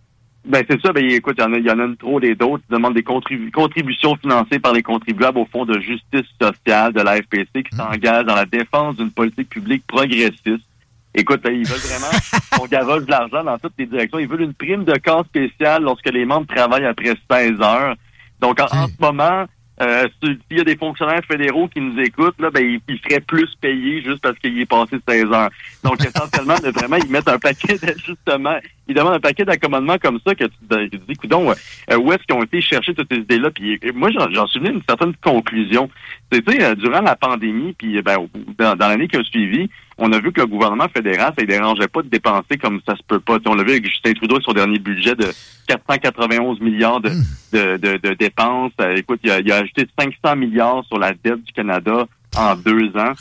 Ben 0.49 0.65
c'est 0.67 0.81
ça. 0.81 0.91
Ben 0.91 1.05
écoute, 1.05 1.35
il 1.37 1.41
y 1.41 1.45
en 1.45 1.53
a, 1.53 1.57
il 1.57 1.65
y 1.65 1.71
en 1.71 1.79
a 1.79 1.95
trop 1.95 2.19
des 2.19 2.33
d'autres 2.33 2.63
qui 2.65 2.73
demandent 2.73 2.95
des 2.95 3.03
contributions 3.03 4.15
financées 4.15 4.57
par 4.57 4.73
les 4.73 4.81
contribuables 4.81 5.37
au 5.37 5.45
Fonds 5.45 5.65
de 5.65 5.79
justice 5.79 6.25
sociale 6.41 6.91
de 6.91 7.01
la 7.01 7.17
FPC 7.17 7.47
qui 7.53 7.75
mmh. 7.75 7.77
s'engage 7.77 8.25
dans 8.25 8.33
la 8.33 8.47
défense 8.47 8.95
d'une 8.95 9.11
politique 9.11 9.49
publique 9.49 9.85
progressiste. 9.85 10.65
Écoute, 11.13 11.41
ils 11.45 11.67
veulent 11.67 11.77
vraiment 11.77 12.19
qu'on 12.57 12.65
garoche 12.65 13.05
de 13.05 13.11
l'argent 13.11 13.43
dans 13.43 13.59
toutes 13.59 13.73
les 13.77 13.85
directions. 13.85 14.17
Ils 14.17 14.27
veulent 14.27 14.41
une 14.41 14.53
prime 14.55 14.85
de 14.85 14.93
cas 14.93 15.23
spéciale 15.23 15.83
lorsque 15.83 16.09
les 16.11 16.25
membres 16.25 16.47
travaillent 16.47 16.85
après 16.85 17.13
16 17.31 17.61
heures. 17.61 17.95
Donc, 18.39 18.59
en, 18.59 18.65
en 18.65 18.87
ce 18.87 18.93
moment, 18.99 19.45
euh, 19.81 20.07
S'il 20.21 20.57
y 20.57 20.59
a 20.59 20.63
des 20.63 20.75
fonctionnaires 20.75 21.21
fédéraux 21.25 21.67
qui 21.67 21.79
nous 21.79 21.99
écoutent, 21.99 22.39
là, 22.39 22.49
ben, 22.49 22.63
ils, 22.63 22.81
ils 22.87 22.99
seraient 22.99 23.21
plus 23.21 23.49
payés 23.61 24.01
juste 24.01 24.21
parce 24.21 24.37
qu'il 24.39 24.59
est 24.59 24.65
passé 24.65 24.97
16 25.07 25.25
heures. 25.31 25.49
Donc, 25.83 26.03
essentiellement, 26.05 26.55
vraiment, 26.55 26.97
ils 26.97 27.09
mettent 27.09 27.29
un 27.29 27.39
paquet 27.39 27.77
d'ajustements. 27.81 28.59
Ils 28.87 28.95
demandent 28.95 29.15
un 29.15 29.19
paquet 29.19 29.45
d'accommodements 29.45 29.97
comme 29.97 30.19
ça 30.25 30.35
que 30.35 30.45
tu, 30.45 30.97
dis, 31.07 31.15
coudon, 31.15 31.51
euh, 31.91 31.97
où 31.97 32.11
est-ce 32.11 32.23
qu'ils 32.23 32.35
ont 32.35 32.43
été 32.43 32.59
chercher 32.59 32.93
toutes 32.93 33.07
ces 33.11 33.19
idées-là? 33.19 33.51
Puis 33.51 33.79
moi, 33.93 34.09
j'en 34.11 34.47
suis 34.47 34.59
venu 34.59 34.71
à 34.71 34.73
une 34.73 34.83
certaine 34.87 35.13
conclusion. 35.23 35.89
C'était 36.31 36.61
euh, 36.63 36.75
durant 36.75 37.01
la 37.01 37.15
pandémie, 37.15 37.73
puis 37.77 38.01
ben, 38.01 38.27
dans, 38.57 38.75
dans 38.75 38.87
l'année 38.87 39.07
qui 39.07 39.17
a 39.17 39.23
suivi, 39.23 39.69
on 39.99 40.11
a 40.13 40.19
vu 40.19 40.31
que 40.31 40.41
le 40.41 40.47
gouvernement 40.47 40.87
fédéral, 40.89 41.33
ça 41.37 41.41
ne 41.41 41.47
dérangeait 41.47 41.87
pas 41.87 42.01
de 42.01 42.07
dépenser 42.07 42.57
comme 42.61 42.79
ça 42.87 42.95
se 42.95 43.03
peut 43.07 43.19
pas. 43.19 43.37
on 43.45 43.55
l'a 43.55 43.63
vu 43.63 43.71
avec 43.71 43.85
Justin 43.85 44.13
Trudeau 44.13 44.35
avec 44.35 44.45
son 44.45 44.53
dernier 44.53 44.79
budget 44.79 45.15
de 45.15 45.27
491 45.67 46.59
milliards 46.61 47.01
de, 47.01 47.09
hmm. 47.09 47.23
de, 47.53 47.97
de, 47.97 48.13
dépenses. 48.13 48.71
Euh, 48.81 48.95
écoute, 48.95 49.19
il 49.23 49.31
a, 49.31 49.39
il 49.39 49.51
a, 49.51 49.57
ajouté 49.57 49.87
500 49.99 50.35
milliards 50.35 50.83
sur 50.87 50.97
la 50.97 51.13
dette 51.13 51.43
du 51.43 51.51
Canada 51.53 52.07
en 52.35 52.55
deux 52.55 52.91
ans. 52.95 53.13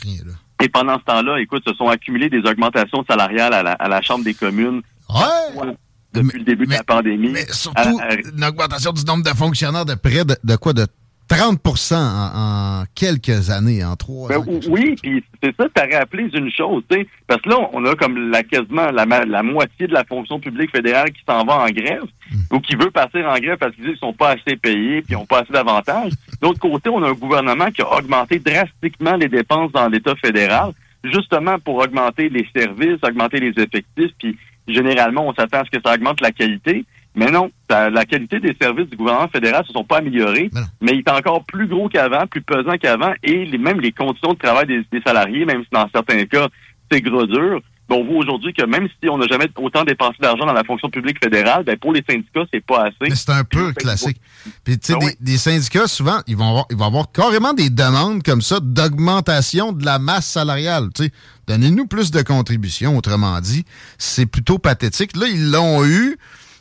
Et 0.61 0.69
pendant 0.69 0.97
ce 0.99 1.03
temps-là, 1.05 1.39
écoute, 1.39 1.63
se 1.67 1.73
sont 1.73 1.87
accumulées 1.87 2.29
des 2.29 2.39
augmentations 2.39 3.03
salariales 3.07 3.53
à 3.53 3.63
la, 3.63 3.71
à 3.73 3.87
la 3.87 4.01
Chambre 4.01 4.23
des 4.23 4.33
communes. 4.33 4.81
Ouais. 5.09 5.73
Depuis 6.11 6.39
le 6.39 6.45
début 6.45 6.65
de 6.65 6.71
la 6.71 6.83
pandémie. 6.83 7.29
Mais 7.29 7.45
surtout, 7.51 7.99
une 8.35 8.43
augmentation 8.43 8.91
du 8.91 9.05
nombre 9.05 9.23
de 9.23 9.29
fonctionnaires 9.29 9.85
de 9.85 9.93
près 9.93 10.25
de, 10.25 10.35
de 10.43 10.55
quoi? 10.55 10.73
De 10.73 10.87
30% 11.29 11.93
en, 11.95 12.83
quelques 12.95 13.51
années, 13.51 13.83
en 13.83 13.95
trois 13.95 14.29
ben, 14.29 14.39
ans. 14.39 14.45
Oui, 14.67 14.95
puis 15.01 15.23
c'est 15.41 15.55
ça, 15.55 15.67
tu 15.73 15.81
as 15.81 15.99
rappelé 15.99 16.27
une 16.33 16.51
chose, 16.51 16.83
tu 16.89 16.97
sais, 16.97 17.07
parce 17.27 17.41
que 17.41 17.49
là, 17.49 17.69
on 17.71 17.85
a 17.85 17.95
comme 17.95 18.31
la 18.31 18.41
quasiment 18.43 18.89
la, 18.89 19.05
la 19.05 19.43
moitié 19.43 19.87
de 19.87 19.93
la 19.93 20.03
fonction 20.03 20.39
publique 20.39 20.71
fédérale 20.71 21.11
qui 21.11 21.21
s'en 21.27 21.45
va 21.45 21.59
en 21.59 21.69
grève 21.69 22.05
hmm. 22.31 22.55
ou 22.55 22.59
qui 22.59 22.75
veut 22.75 22.89
passer 22.89 23.23
en 23.23 23.37
grève 23.37 23.57
parce 23.57 23.75
qu'ils 23.75 23.85
disent 23.85 23.93
qu'ils 23.93 24.07
sont 24.07 24.13
pas 24.13 24.31
assez 24.31 24.57
payés 24.57 25.01
puis 25.01 25.13
ils 25.13 25.17
n'ont 25.17 25.25
pas 25.25 25.41
assez 25.41 25.53
d'avantages. 25.53 26.13
D'autre 26.41 26.59
côté, 26.59 26.89
on 26.89 27.03
a 27.03 27.09
un 27.09 27.13
gouvernement 27.13 27.69
qui 27.69 27.83
a 27.83 27.97
augmenté 27.97 28.39
drastiquement 28.39 29.15
les 29.15 29.29
dépenses 29.29 29.71
dans 29.71 29.87
l'État 29.87 30.15
fédéral, 30.15 30.71
justement 31.03 31.59
pour 31.59 31.75
augmenter 31.75 32.29
les 32.29 32.47
services, 32.55 32.97
augmenter 33.03 33.39
les 33.39 33.53
effectifs, 33.61 34.11
puis 34.17 34.35
généralement, 34.67 35.27
on 35.27 35.33
s'attend 35.33 35.59
à 35.59 35.65
ce 35.65 35.77
que 35.77 35.81
ça 35.83 35.93
augmente 35.93 36.21
la 36.21 36.31
qualité. 36.31 36.85
Mais 37.15 37.31
non, 37.31 37.51
la 37.69 38.05
qualité 38.05 38.39
des 38.39 38.55
services 38.61 38.87
du 38.89 38.95
gouvernement 38.95 39.27
fédéral 39.27 39.65
se 39.65 39.73
sont 39.73 39.83
pas 39.83 39.97
améliorés, 39.97 40.49
mais, 40.81 40.93
il 40.93 40.99
est 40.99 41.09
encore 41.09 41.43
plus 41.45 41.67
gros 41.67 41.89
qu'avant, 41.89 42.27
plus 42.27 42.41
pesant 42.41 42.77
qu'avant, 42.77 43.13
et 43.23 43.45
les, 43.45 43.57
même 43.57 43.79
les 43.79 43.91
conditions 43.91 44.33
de 44.33 44.37
travail 44.37 44.67
des, 44.67 45.01
salariés, 45.05 45.45
même 45.45 45.63
si 45.63 45.69
dans 45.71 45.89
certains 45.93 46.25
cas, 46.25 46.47
c'est 46.91 47.01
gros 47.01 47.25
dur, 47.25 47.61
ben, 47.89 47.95
on 47.95 48.05
voit 48.05 48.17
aujourd'hui 48.17 48.53
que 48.53 48.63
même 48.65 48.87
si 48.87 49.09
on 49.09 49.17
n'a 49.17 49.25
jamais 49.25 49.47
autant 49.57 49.83
dépensé 49.83 50.17
d'argent 50.19 50.45
dans 50.45 50.53
la 50.53 50.63
fonction 50.63 50.89
publique 50.91 51.17
fédérale, 51.23 51.63
ben 51.63 51.75
pour 51.75 51.91
les 51.91 52.03
syndicats, 52.07 52.45
c'est 52.53 52.63
pas 52.63 52.85
assez. 52.85 53.15
c'est 53.15 53.31
un 53.31 53.43
peu 53.43 53.73
classique. 53.73 54.21
Puis 54.63 54.77
tu 54.77 54.93
sais, 54.93 54.99
ben 54.99 55.09
des, 55.19 55.37
syndicats, 55.37 55.87
souvent, 55.87 56.19
ils 56.27 56.37
vont 56.37 56.49
avoir, 56.49 56.65
ils 56.69 56.77
vont 56.77 56.85
avoir 56.85 57.11
carrément 57.11 57.53
des 57.53 57.71
demandes 57.71 58.21
comme 58.21 58.43
ça 58.43 58.59
d'augmentation 58.61 59.71
de 59.71 59.83
la 59.83 59.97
masse 59.97 60.27
salariale. 60.27 60.89
Tu 60.93 61.05
sais, 61.05 61.11
donnez-nous 61.47 61.87
plus 61.87 62.11
de 62.11 62.21
contributions, 62.21 62.95
autrement 62.95 63.41
dit. 63.41 63.65
C'est 63.97 64.27
plutôt 64.27 64.59
pathétique. 64.59 65.17
Là, 65.17 65.25
ils 65.27 65.49
l'ont 65.49 65.83
eu 65.83 66.17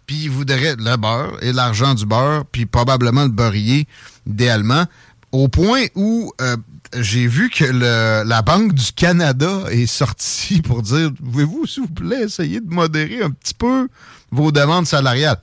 puis 0.08 0.24
il 0.24 0.30
voudrait 0.30 0.74
le 0.76 0.96
beurre 0.96 1.36
et 1.42 1.52
l'argent 1.52 1.94
du 1.94 2.06
beurre, 2.06 2.46
puis 2.50 2.64
probablement 2.64 3.24
le 3.24 3.28
beurrier, 3.28 3.86
idéalement, 4.26 4.86
au 5.32 5.48
point 5.48 5.84
où 5.94 6.32
euh, 6.40 6.56
j'ai 6.98 7.26
vu 7.26 7.50
que 7.50 7.64
le, 7.64 8.24
la 8.26 8.40
Banque 8.40 8.72
du 8.72 8.90
Canada 8.92 9.64
est 9.70 9.86
sortie 9.86 10.62
pour 10.62 10.80
dire 10.80 11.10
Pouvez-vous, 11.22 11.66
s'il 11.66 11.82
vous 11.82 11.90
plaît, 11.90 12.22
essayer 12.22 12.60
de 12.60 12.72
modérer 12.72 13.22
un 13.22 13.30
petit 13.30 13.52
peu 13.52 13.88
vos 14.32 14.50
demandes 14.50 14.86
salariales? 14.86 15.36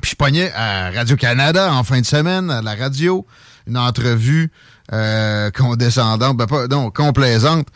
Puis 0.00 0.12
je 0.12 0.16
pognais 0.16 0.50
à 0.54 0.90
Radio-Canada 0.90 1.70
en 1.70 1.84
fin 1.84 2.00
de 2.00 2.06
semaine, 2.06 2.50
à 2.50 2.62
la 2.62 2.74
radio, 2.74 3.26
une 3.66 3.76
entrevue 3.76 4.50
euh, 4.94 5.50
condescendante, 5.50 6.38
ben 6.38 6.46
pas, 6.46 6.66
non, 6.66 6.90
complaisante 6.90 7.68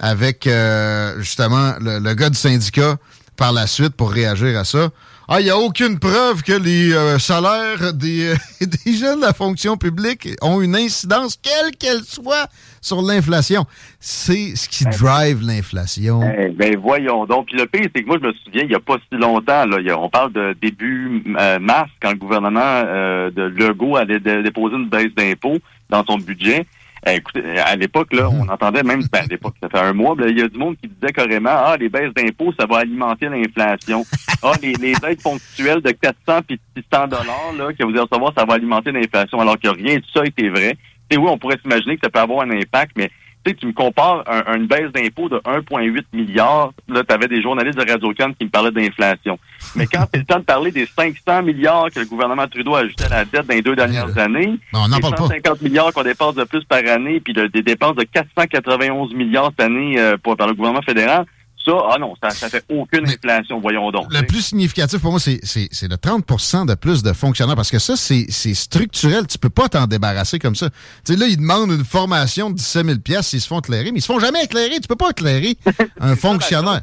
avec 0.00 0.48
euh, 0.48 1.20
justement 1.20 1.74
le, 1.80 2.00
le, 2.00 2.14
gars 2.14 2.30
du 2.30 2.38
syndicat 2.38 2.96
par 3.36 3.52
la 3.52 3.68
suite 3.68 3.94
pour 3.94 4.10
réagir 4.10 4.58
à 4.58 4.64
ça. 4.64 4.90
Ah, 5.26 5.40
il 5.40 5.44
n'y 5.44 5.50
a 5.50 5.56
aucune 5.56 5.98
preuve 5.98 6.42
que 6.42 6.52
les 6.52 6.92
euh, 6.92 7.18
salaires 7.18 7.94
des, 7.94 8.34
euh, 8.34 8.34
des 8.60 8.92
jeunes 8.92 9.20
de 9.20 9.24
la 9.24 9.32
fonction 9.32 9.78
publique 9.78 10.28
ont 10.42 10.60
une 10.60 10.76
incidence, 10.76 11.38
quelle 11.42 11.74
qu'elle 11.76 12.02
soit, 12.02 12.46
sur 12.82 13.00
l'inflation. 13.00 13.64
C'est 14.00 14.54
ce 14.54 14.68
qui 14.68 14.84
drive 14.84 15.40
l'inflation. 15.40 16.20
Eh 16.38 16.50
ben 16.50 16.76
voyons 16.76 17.24
donc. 17.24 17.46
Puis 17.46 17.56
le 17.56 17.64
pire, 17.64 17.88
c'est 17.96 18.02
que 18.02 18.06
moi, 18.06 18.18
je 18.20 18.26
me 18.26 18.32
souviens, 18.44 18.64
il 18.64 18.68
n'y 18.68 18.74
a 18.74 18.80
pas 18.80 18.98
si 19.10 19.18
longtemps, 19.18 19.64
là, 19.64 19.78
on 19.98 20.10
parle 20.10 20.32
de 20.32 20.54
début 20.60 21.22
mars, 21.58 21.90
quand 22.02 22.10
le 22.10 22.18
gouvernement 22.18 22.82
de 22.82 23.42
Legault 23.42 23.96
allait 23.96 24.20
déposer 24.20 24.76
une 24.76 24.90
baisse 24.90 25.14
d'impôts 25.16 25.58
dans 25.88 26.04
son 26.04 26.18
budget. 26.18 26.66
Eh, 27.06 27.16
écoutez, 27.16 27.58
à 27.58 27.76
l'époque, 27.76 28.14
là, 28.14 28.30
on 28.30 28.48
entendait 28.48 28.82
même, 28.82 29.02
ben, 29.12 29.20
à 29.24 29.26
l'époque, 29.26 29.54
ça 29.62 29.68
fait 29.68 29.78
un 29.78 29.92
mois, 29.92 30.16
il 30.26 30.38
y 30.38 30.42
a 30.42 30.48
du 30.48 30.56
monde 30.56 30.76
qui 30.80 30.88
disait 30.88 31.12
carrément, 31.12 31.50
ah, 31.52 31.76
les 31.78 31.90
baisses 31.90 32.14
d'impôts, 32.14 32.52
ça 32.58 32.64
va 32.64 32.78
alimenter 32.78 33.28
l'inflation. 33.28 34.04
ah, 34.42 34.52
les, 34.62 34.72
les 34.74 34.94
aides 35.06 35.22
ponctuelles 35.22 35.82
de 35.82 35.90
400 35.90 36.40
puis 36.46 36.58
600 36.76 37.08
dollars, 37.08 37.52
là, 37.58 37.72
que 37.74 37.84
vous 37.84 37.90
allez 37.90 38.00
recevoir, 38.00 38.32
ça 38.36 38.46
va 38.46 38.54
alimenter 38.54 38.90
l'inflation, 38.90 39.38
alors 39.38 39.58
que 39.58 39.68
rien 39.68 39.96
de 39.96 40.04
ça 40.14 40.24
était 40.24 40.48
vrai. 40.48 40.76
Et 41.10 41.18
oui, 41.18 41.26
on 41.28 41.36
pourrait 41.36 41.58
s'imaginer 41.60 41.96
que 41.96 42.00
ça 42.04 42.10
peut 42.10 42.20
avoir 42.20 42.46
un 42.46 42.50
impact, 42.50 42.92
mais 42.96 43.10
tu 43.44 43.54
tu 43.56 43.66
me 43.66 43.72
compares 43.72 44.24
une 44.54 44.66
baisse 44.66 44.90
d'impôt 44.92 45.28
de 45.28 45.36
1,8 45.38 46.04
milliard, 46.12 46.72
là, 46.88 47.02
tu 47.06 47.14
avais 47.14 47.28
des 47.28 47.42
journalistes 47.42 47.78
de 47.78 47.90
Radio-Can 47.90 48.32
qui 48.38 48.46
me 48.46 48.50
parlaient 48.50 48.70
d'inflation. 48.70 49.38
Mais 49.76 49.86
quand 49.86 50.04
c'est 50.12 50.20
le 50.20 50.24
temps 50.24 50.38
de 50.38 50.44
parler 50.44 50.70
des 50.70 50.86
500 50.86 51.42
milliards 51.42 51.90
que 51.94 52.00
le 52.00 52.06
gouvernement 52.06 52.46
Trudeau 52.46 52.74
a 52.74 52.80
ajouté 52.80 53.04
à 53.04 53.08
la 53.08 53.24
dette 53.24 53.46
dans 53.46 53.54
les 53.54 53.62
deux 53.62 53.76
dernières 53.76 54.16
années, 54.18 54.54
non, 54.72 54.86
les 54.86 55.02
150 55.02 55.62
milliards 55.62 55.92
qu'on 55.92 56.02
dépense 56.02 56.34
de 56.34 56.44
plus 56.44 56.64
par 56.64 56.80
année, 56.86 57.20
puis 57.20 57.32
des 57.32 57.62
dépenses 57.62 57.96
de 57.96 58.04
491 58.04 59.14
milliards 59.14 59.50
cette 59.50 59.66
année 59.66 59.98
euh, 59.98 60.16
par 60.16 60.46
le 60.46 60.54
gouvernement 60.54 60.82
fédéral, 60.82 61.26
ça, 61.64 61.72
ah 61.90 61.98
non, 61.98 62.14
ça, 62.22 62.30
ça 62.30 62.48
fait 62.48 62.64
aucune 62.68 63.08
inflation, 63.08 63.58
voyons 63.60 63.90
donc. 63.90 64.12
Le 64.12 64.22
plus 64.26 64.42
significatif 64.42 65.00
pour 65.00 65.12
moi, 65.12 65.20
c'est 65.20 65.40
le 65.40 65.96
30% 65.96 66.66
de 66.66 66.74
plus 66.74 67.02
de 67.02 67.12
fonctionnaires, 67.12 67.56
parce 67.56 67.70
que 67.70 67.78
ça, 67.78 67.96
c'est 67.96 68.54
structurel. 68.54 69.26
Tu 69.26 69.38
peux 69.38 69.50
pas 69.50 69.68
t'en 69.68 69.86
débarrasser 69.86 70.38
comme 70.38 70.54
ça. 70.54 70.68
Tu 71.04 71.14
sais, 71.14 71.18
là, 71.18 71.26
ils 71.26 71.38
demandent 71.38 71.70
une 71.70 71.84
formation 71.84 72.50
de 72.50 72.56
17 72.56 72.86
000 73.06 73.22
s'ils 73.22 73.40
se 73.40 73.48
font 73.48 73.60
éclairer, 73.60 73.92
mais 73.92 73.98
ils 73.98 74.02
se 74.02 74.12
font 74.12 74.18
jamais 74.18 74.44
éclairer. 74.44 74.78
Tu 74.80 74.88
peux 74.88 74.96
pas 74.96 75.10
éclairer 75.10 75.56
un 76.00 76.16
fonctionnaire. 76.16 76.82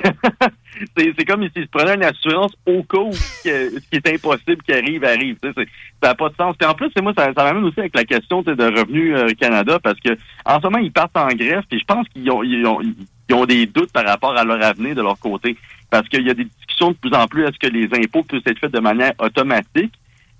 c'est 0.96 1.24
comme 1.24 1.42
s'ils 1.54 1.64
se 1.64 1.70
prenaient 1.70 1.94
une 1.94 2.04
assurance 2.04 2.52
au 2.66 2.82
cas 2.84 2.98
où 2.98 3.12
ce 3.12 3.42
qui 3.42 3.96
est 3.96 4.14
impossible 4.14 4.62
qui 4.62 4.72
arrive, 4.72 5.04
arrive. 5.04 5.36
Ça 5.42 5.50
n'a 6.02 6.14
pas 6.14 6.28
de 6.28 6.34
sens. 6.36 6.54
Et 6.60 6.64
en 6.64 6.74
plus, 6.74 6.90
moi, 7.02 7.12
ça, 7.16 7.32
ça 7.34 7.44
m'amène 7.44 7.64
aussi 7.64 7.80
avec 7.80 7.96
la 7.96 8.04
question 8.04 8.42
de 8.42 8.52
Revenu 8.52 9.16
euh, 9.16 9.30
Canada, 9.40 9.78
parce 9.82 9.98
que 10.00 10.10
en 10.44 10.58
ce 10.60 10.64
moment, 10.64 10.78
ils 10.78 10.92
partent 10.92 11.16
en 11.16 11.28
grève, 11.28 11.62
et 11.70 11.78
je 11.78 11.84
pense 11.84 12.06
qu'ils 12.10 12.30
ont, 12.30 12.42
ils 12.42 12.64
ont, 12.66 12.80
ils 12.80 12.94
ont 13.34 13.46
des 13.46 13.66
doutes 13.66 13.92
par 13.92 14.04
rapport 14.04 14.36
à 14.36 14.44
leur 14.44 14.62
avenir 14.62 14.94
de 14.94 15.02
leur 15.02 15.18
côté. 15.18 15.56
Parce 15.90 16.08
qu'il 16.08 16.26
y 16.26 16.30
a 16.30 16.34
des 16.34 16.44
discussions 16.44 16.90
de 16.90 16.96
plus 16.96 17.12
en 17.14 17.26
plus, 17.26 17.44
est-ce 17.44 17.58
que 17.58 17.72
les 17.72 17.88
impôts 17.92 18.22
peuvent 18.22 18.42
être 18.44 18.58
faits 18.58 18.72
de 18.72 18.80
manière 18.80 19.12
automatique? 19.18 19.92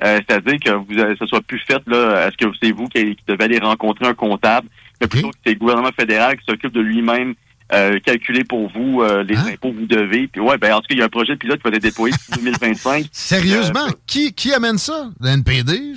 Euh, 0.05 0.21
c'est-à-dire 0.29 0.61
que 0.61 0.71
vous, 0.71 0.99
euh, 0.99 1.17
ça 1.19 1.27
soit 1.27 1.41
plus 1.41 1.59
fait, 1.61 1.83
là, 1.87 2.29
est-ce 2.29 2.37
que 2.37 2.55
c'est 2.63 2.71
vous 2.71 2.87
qui, 2.87 3.17
devez 3.27 3.45
aller 3.45 3.59
rencontrer 3.59 4.07
un 4.07 4.15
comptable, 4.15 4.69
mais 5.01 5.09
plutôt 5.09 5.31
que 5.31 5.37
c'est 5.45 5.55
le 5.55 5.59
gouvernement 5.59 5.91
fédéral 5.99 6.37
qui 6.37 6.45
s'occupe 6.45 6.73
de 6.73 6.81
lui-même 6.81 7.35
euh, 7.71 7.99
calculer 8.01 8.45
pour 8.45 8.71
vous 8.71 9.03
euh, 9.03 9.23
les 9.25 9.37
hein? 9.37 9.45
impôts 9.53 9.73
que 9.73 9.77
vous 9.77 9.87
devez. 9.87 10.27
Puis 10.29 10.41
ouais, 10.41 10.57
ben 10.57 10.73
en 10.73 10.81
tout 10.81 10.87
cas, 10.89 10.95
il 10.95 10.99
y 10.99 11.03
a 11.03 11.05
un 11.05 11.11
projet 11.11 11.37
pilote 11.37 11.61
qui 11.63 11.71
va 11.71 11.77
être 11.77 11.83
déployé 11.83 12.15
en 12.33 12.37
2025. 12.37 13.07
Sérieusement? 13.13 13.89
Euh, 13.89 13.93
qui, 14.07 14.33
qui 14.33 14.55
amène 14.55 14.79
ça? 14.79 15.11
Le 15.21 15.29
NPD? 15.29 15.93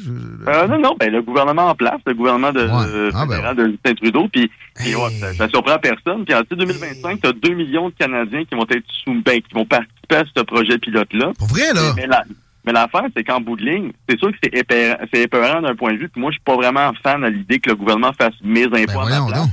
non, 0.67 0.79
non, 0.79 0.95
ben 0.99 1.09
le 1.09 1.21
gouvernement 1.21 1.69
en 1.69 1.75
place, 1.75 2.01
le 2.05 2.13
gouvernement 2.13 2.51
de, 2.51 2.67
ah, 3.13 3.25
ben 3.25 3.53
de 3.53 3.77
Saint-Trudeau, 3.85 4.27
puis 4.27 4.51
ouais, 4.79 5.35
ça, 5.37 5.47
surprend 5.47 5.79
personne. 5.79 6.25
Puis 6.25 6.33
en 6.33 6.41
2025, 6.49 7.21
tu 7.21 7.27
as 7.27 7.31
2 7.31 7.53
millions 7.53 7.87
de 7.87 7.95
Canadiens 7.97 8.43
qui 8.43 8.55
vont 8.55 8.65
être 8.69 8.85
sous 9.05 9.21
ben, 9.23 9.41
qui 9.41 9.53
vont 9.53 9.65
participer 9.65 10.15
à 10.15 10.23
ce 10.35 10.43
projet 10.43 10.77
pilote-là. 10.77 11.31
Pour 11.37 11.47
vrai, 11.47 11.73
là? 11.73 11.93
Mais, 12.63 12.73
l'affaire, 12.73 13.05
c'est 13.15 13.23
qu'en 13.23 13.41
bout 13.41 13.55
de 13.55 13.65
ligne, 13.65 13.91
c'est 14.07 14.19
sûr 14.19 14.31
que 14.31 14.37
c'est 14.41 15.21
épeurant, 15.21 15.61
d'un 15.61 15.73
point 15.73 15.93
de 15.93 15.97
vue. 15.97 16.09
Puis 16.09 16.21
moi, 16.21 16.29
je 16.29 16.35
suis 16.35 16.43
pas 16.43 16.55
vraiment 16.55 16.91
fan 17.01 17.23
à 17.23 17.29
l'idée 17.29 17.59
que 17.59 17.69
le 17.69 17.75
gouvernement 17.75 18.13
fasse 18.13 18.35
mes 18.43 18.65
impôts 18.65 19.05
ben, 19.07 19.33
à 19.33 19.45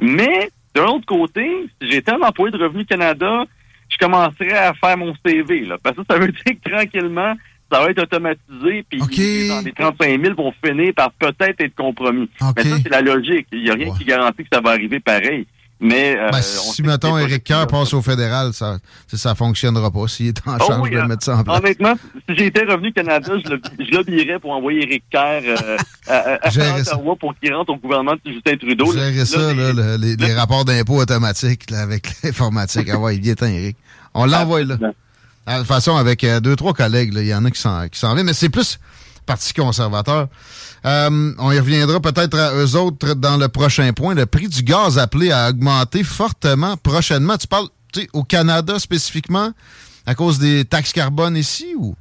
Mais 0.00 0.50
de 0.74 0.80
l'autre 0.80 1.06
côté, 1.06 1.68
si 1.80 1.90
j'étais 1.90 2.12
un 2.12 2.20
employé 2.20 2.50
de 2.56 2.62
Revenu 2.62 2.84
Canada, 2.84 3.44
je 3.88 3.96
commencerais 3.98 4.56
à 4.56 4.74
faire 4.74 4.96
mon 4.96 5.14
CV. 5.24 5.60
Là, 5.60 5.76
parce 5.82 5.96
que 5.96 6.02
ça 6.08 6.18
veut 6.18 6.28
dire 6.46 6.56
que 6.62 6.70
tranquillement, 6.70 7.34
ça 7.70 7.80
va 7.80 7.90
être 7.90 8.02
automatisé, 8.02 8.84
puis 8.88 9.00
dans 9.48 9.60
les 9.64 9.72
35 9.72 10.20
000 10.20 10.34
vont 10.34 10.52
finir 10.64 10.92
par 10.94 11.10
peut-être 11.12 11.60
être 11.60 11.74
compromis. 11.74 12.28
Mais 12.56 12.62
ça, 12.62 12.76
c'est 12.82 12.90
la 12.90 13.00
logique. 13.00 13.46
Il 13.52 13.64
n'y 13.64 13.70
a 13.70 13.74
rien 13.74 13.94
qui 13.96 14.04
garantit 14.04 14.42
que 14.42 14.48
ça 14.52 14.60
va 14.60 14.70
arriver 14.70 15.00
pareil. 15.00 15.46
Mais 15.80 16.16
euh, 16.16 16.30
ben, 16.30 16.40
si, 16.40 16.82
mettons, 16.82 17.18
Éric 17.18 17.44
Kerr 17.44 17.66
passe 17.66 17.92
au 17.94 18.00
fédéral, 18.00 18.52
ça 18.52 18.78
ne 19.12 19.34
fonctionnera 19.34 19.90
pas. 19.90 20.06
S'il 20.08 20.28
est 20.28 20.46
en 20.46 20.56
oh 20.60 20.66
charge 20.66 20.90
de 20.90 20.98
hein. 20.98 21.06
mettre 21.08 21.24
ça 21.24 21.36
en 21.36 21.44
place. 21.44 21.58
Honnêtement, 21.58 21.94
si 22.28 22.36
j'étais 22.36 22.64
revenu 22.64 22.92
Canada, 22.92 23.32
je, 23.44 23.94
lobbyerais 23.94 24.38
pour 24.38 24.52
envoyer 24.52 24.84
Éric 24.84 25.04
Kerr 25.10 25.42
euh, 25.44 25.76
à, 26.06 26.46
à, 26.46 26.78
Ottawa 26.78 27.16
pour 27.16 27.34
qu'il 27.38 27.52
rentre 27.52 27.72
au 27.72 27.76
gouvernement 27.76 28.14
de 28.24 28.32
Justin 28.32 28.56
Trudeau. 28.56 28.92
Gérer 28.92 29.24
ça, 29.24 29.52
là, 29.52 29.96
les, 29.98 30.16
les, 30.16 30.34
rapports 30.34 30.64
d'impôts 30.64 31.00
automatiques 31.00 31.70
avec 31.72 32.08
l'informatique. 32.22 32.88
Ah 32.92 32.98
ouais, 32.98 33.16
il 33.16 33.28
est 33.28 33.34
temps, 33.34 33.46
Éric. 33.46 33.76
On 34.14 34.26
l'envoie 34.26 34.62
là. 34.62 34.76
De 34.76 35.58
toute 35.58 35.66
façon, 35.66 35.96
avec 35.96 36.24
euh, 36.24 36.40
deux, 36.40 36.56
trois 36.56 36.72
collègues, 36.72 37.12
il 37.14 37.26
y 37.26 37.34
en 37.34 37.44
a 37.44 37.50
qui 37.50 37.60
s'en 37.60 38.14
viennent, 38.14 38.24
mais 38.24 38.32
c'est 38.32 38.48
plus 38.48 38.78
Parti 39.26 39.54
conservateur. 39.54 40.28
Euh, 40.84 41.32
on 41.38 41.50
y 41.50 41.58
reviendra 41.58 42.00
peut-être 42.00 42.38
à 42.38 42.54
eux 42.54 42.76
autres 42.76 43.14
dans 43.14 43.36
le 43.36 43.48
prochain 43.48 43.92
point. 43.92 44.14
Le 44.14 44.26
prix 44.26 44.48
du 44.48 44.62
gaz 44.62 44.98
appelé 44.98 45.30
à 45.30 45.48
augmenter 45.48 46.04
fortement 46.04 46.76
prochainement. 46.76 47.36
Tu 47.38 47.46
parles 47.46 47.68
au 48.12 48.24
Canada 48.24 48.78
spécifiquement 48.78 49.52
à 50.06 50.14
cause 50.14 50.38
des 50.38 50.64
taxes 50.64 50.92
carbone 50.92 51.36
ici 51.36 51.74
ou? 51.78 51.94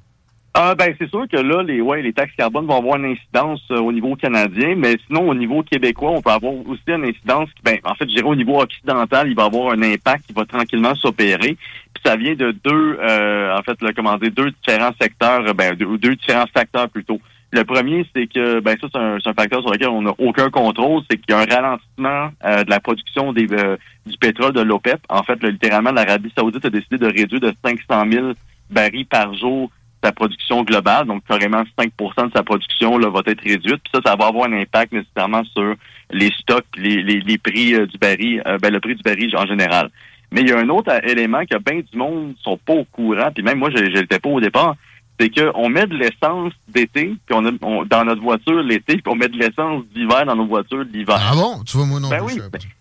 Ah 0.55 0.75
ben 0.75 0.93
c'est 0.99 1.09
sûr 1.09 1.27
que 1.27 1.37
là, 1.37 1.63
les 1.63 1.81
ouais, 1.81 2.03
les 2.03 2.13
taxes 2.13 2.35
carbone 2.37 2.67
vont 2.67 2.77
avoir 2.77 2.97
une 2.97 3.05
incidence 3.05 3.63
euh, 3.71 3.79
au 3.79 3.91
niveau 3.91 4.15
canadien, 4.15 4.75
mais 4.77 4.97
sinon 5.07 5.27
au 5.27 5.33
niveau 5.33 5.63
québécois, 5.63 6.11
on 6.11 6.21
peut 6.21 6.29
avoir 6.29 6.53
aussi 6.67 6.83
une 6.87 7.05
incidence. 7.05 7.49
Ben 7.63 7.79
en 7.83 7.95
fait, 7.95 8.07
je 8.07 8.15
dirais 8.15 8.27
au 8.27 8.35
niveau 8.35 8.61
occidental, 8.61 9.27
il 9.27 9.35
va 9.35 9.45
avoir 9.45 9.73
un 9.73 9.81
impact 9.81 10.27
qui 10.27 10.33
va 10.33 10.45
tranquillement 10.45 10.93
s'opérer. 10.93 11.57
Puis 11.93 12.03
ça 12.05 12.15
vient 12.17 12.35
de 12.35 12.51
deux, 12.51 12.99
euh, 13.01 13.57
en 13.57 13.63
fait, 13.63 13.81
là, 13.81 13.93
comment 13.95 14.15
dire, 14.17 14.29
deux 14.29 14.51
différents 14.51 14.93
secteurs, 15.01 15.55
ben 15.55 15.73
deux, 15.73 15.97
deux 15.97 16.15
différents 16.15 16.45
facteurs 16.53 16.87
plutôt. 16.87 17.19
Le 17.51 17.63
premier, 17.63 18.05
c'est 18.15 18.27
que 18.27 18.59
ben 18.59 18.77
ça, 18.79 18.87
c'est 18.91 18.99
un, 18.99 19.17
un, 19.25 19.33
facteur 19.33 19.61
sur 19.61 19.71
lequel 19.71 19.89
on 19.89 20.03
n'a 20.03 20.13
aucun 20.19 20.51
contrôle, 20.51 21.01
c'est 21.09 21.17
qu'il 21.17 21.33
y 21.33 21.37
a 21.37 21.39
un 21.39 21.45
ralentissement 21.45 22.29
euh, 22.45 22.63
de 22.63 22.69
la 22.69 22.79
production 22.79 23.33
des, 23.33 23.47
du 23.47 24.17
pétrole 24.19 24.53
de 24.53 24.61
l'OPEP. 24.61 24.99
En 25.09 25.23
fait, 25.23 25.41
littéralement, 25.41 25.91
l'Arabie 25.91 26.31
Saoudite 26.37 26.65
a 26.65 26.69
décidé 26.69 26.99
de 26.99 27.07
réduire 27.07 27.41
de 27.41 27.53
500 27.65 28.11
000 28.11 28.31
barils 28.69 29.07
par 29.07 29.33
jour 29.33 29.71
sa 30.03 30.11
production 30.11 30.63
globale, 30.63 31.07
donc 31.07 31.23
carrément 31.27 31.63
5% 31.77 32.27
de 32.27 32.31
sa 32.35 32.43
production 32.43 32.97
là, 32.97 33.09
va 33.09 33.21
être 33.25 33.41
réduite. 33.41 33.81
Puis 33.83 33.91
ça, 33.93 34.01
ça 34.05 34.15
va 34.15 34.27
avoir 34.27 34.45
un 34.49 34.53
impact 34.53 34.91
nécessairement 34.91 35.43
sur 35.45 35.75
les 36.11 36.31
stocks, 36.39 36.65
les, 36.77 37.01
les, 37.01 37.37
prix 37.37 37.73
euh, 37.73 37.85
du 37.85 37.97
baril, 37.97 38.43
euh, 38.45 38.57
ben, 38.59 38.71
le 38.71 38.79
prix 38.79 38.95
du 38.95 39.03
baril 39.03 39.35
en 39.35 39.45
général. 39.45 39.89
Mais 40.31 40.41
il 40.41 40.49
y 40.49 40.51
a 40.51 40.59
un 40.59 40.69
autre 40.69 40.91
élément 41.07 41.43
que 41.49 41.57
bien 41.57 41.81
du 41.81 41.97
monde 41.97 42.33
sont 42.41 42.57
pas 42.57 42.73
au 42.73 42.85
courant, 42.85 43.29
puis 43.33 43.43
même 43.43 43.59
moi, 43.59 43.69
je 43.73 43.83
n'étais 43.83 44.19
pas 44.19 44.29
au 44.29 44.41
départ, 44.41 44.75
c'est 45.19 45.29
qu'on 45.29 45.69
met 45.69 45.85
de 45.85 45.95
l'essence 45.95 46.53
d'été, 46.67 47.15
puis 47.25 47.35
on, 47.35 47.85
dans 47.85 48.03
notre 48.03 48.21
voiture 48.21 48.61
l'été, 48.63 48.95
puis 48.95 49.03
on 49.07 49.15
met 49.15 49.27
de 49.27 49.37
l'essence 49.37 49.83
d'hiver 49.93 50.25
dans 50.25 50.35
nos 50.35 50.47
voitures 50.47 50.83
l'hiver. 50.91 51.19
Ah 51.19 51.35
bon? 51.35 51.63
Tu 51.63 51.77
vois, 51.77 51.85
moi 51.85 51.99
non 51.99 52.09
ben 52.09 52.23
oui. 52.23 52.39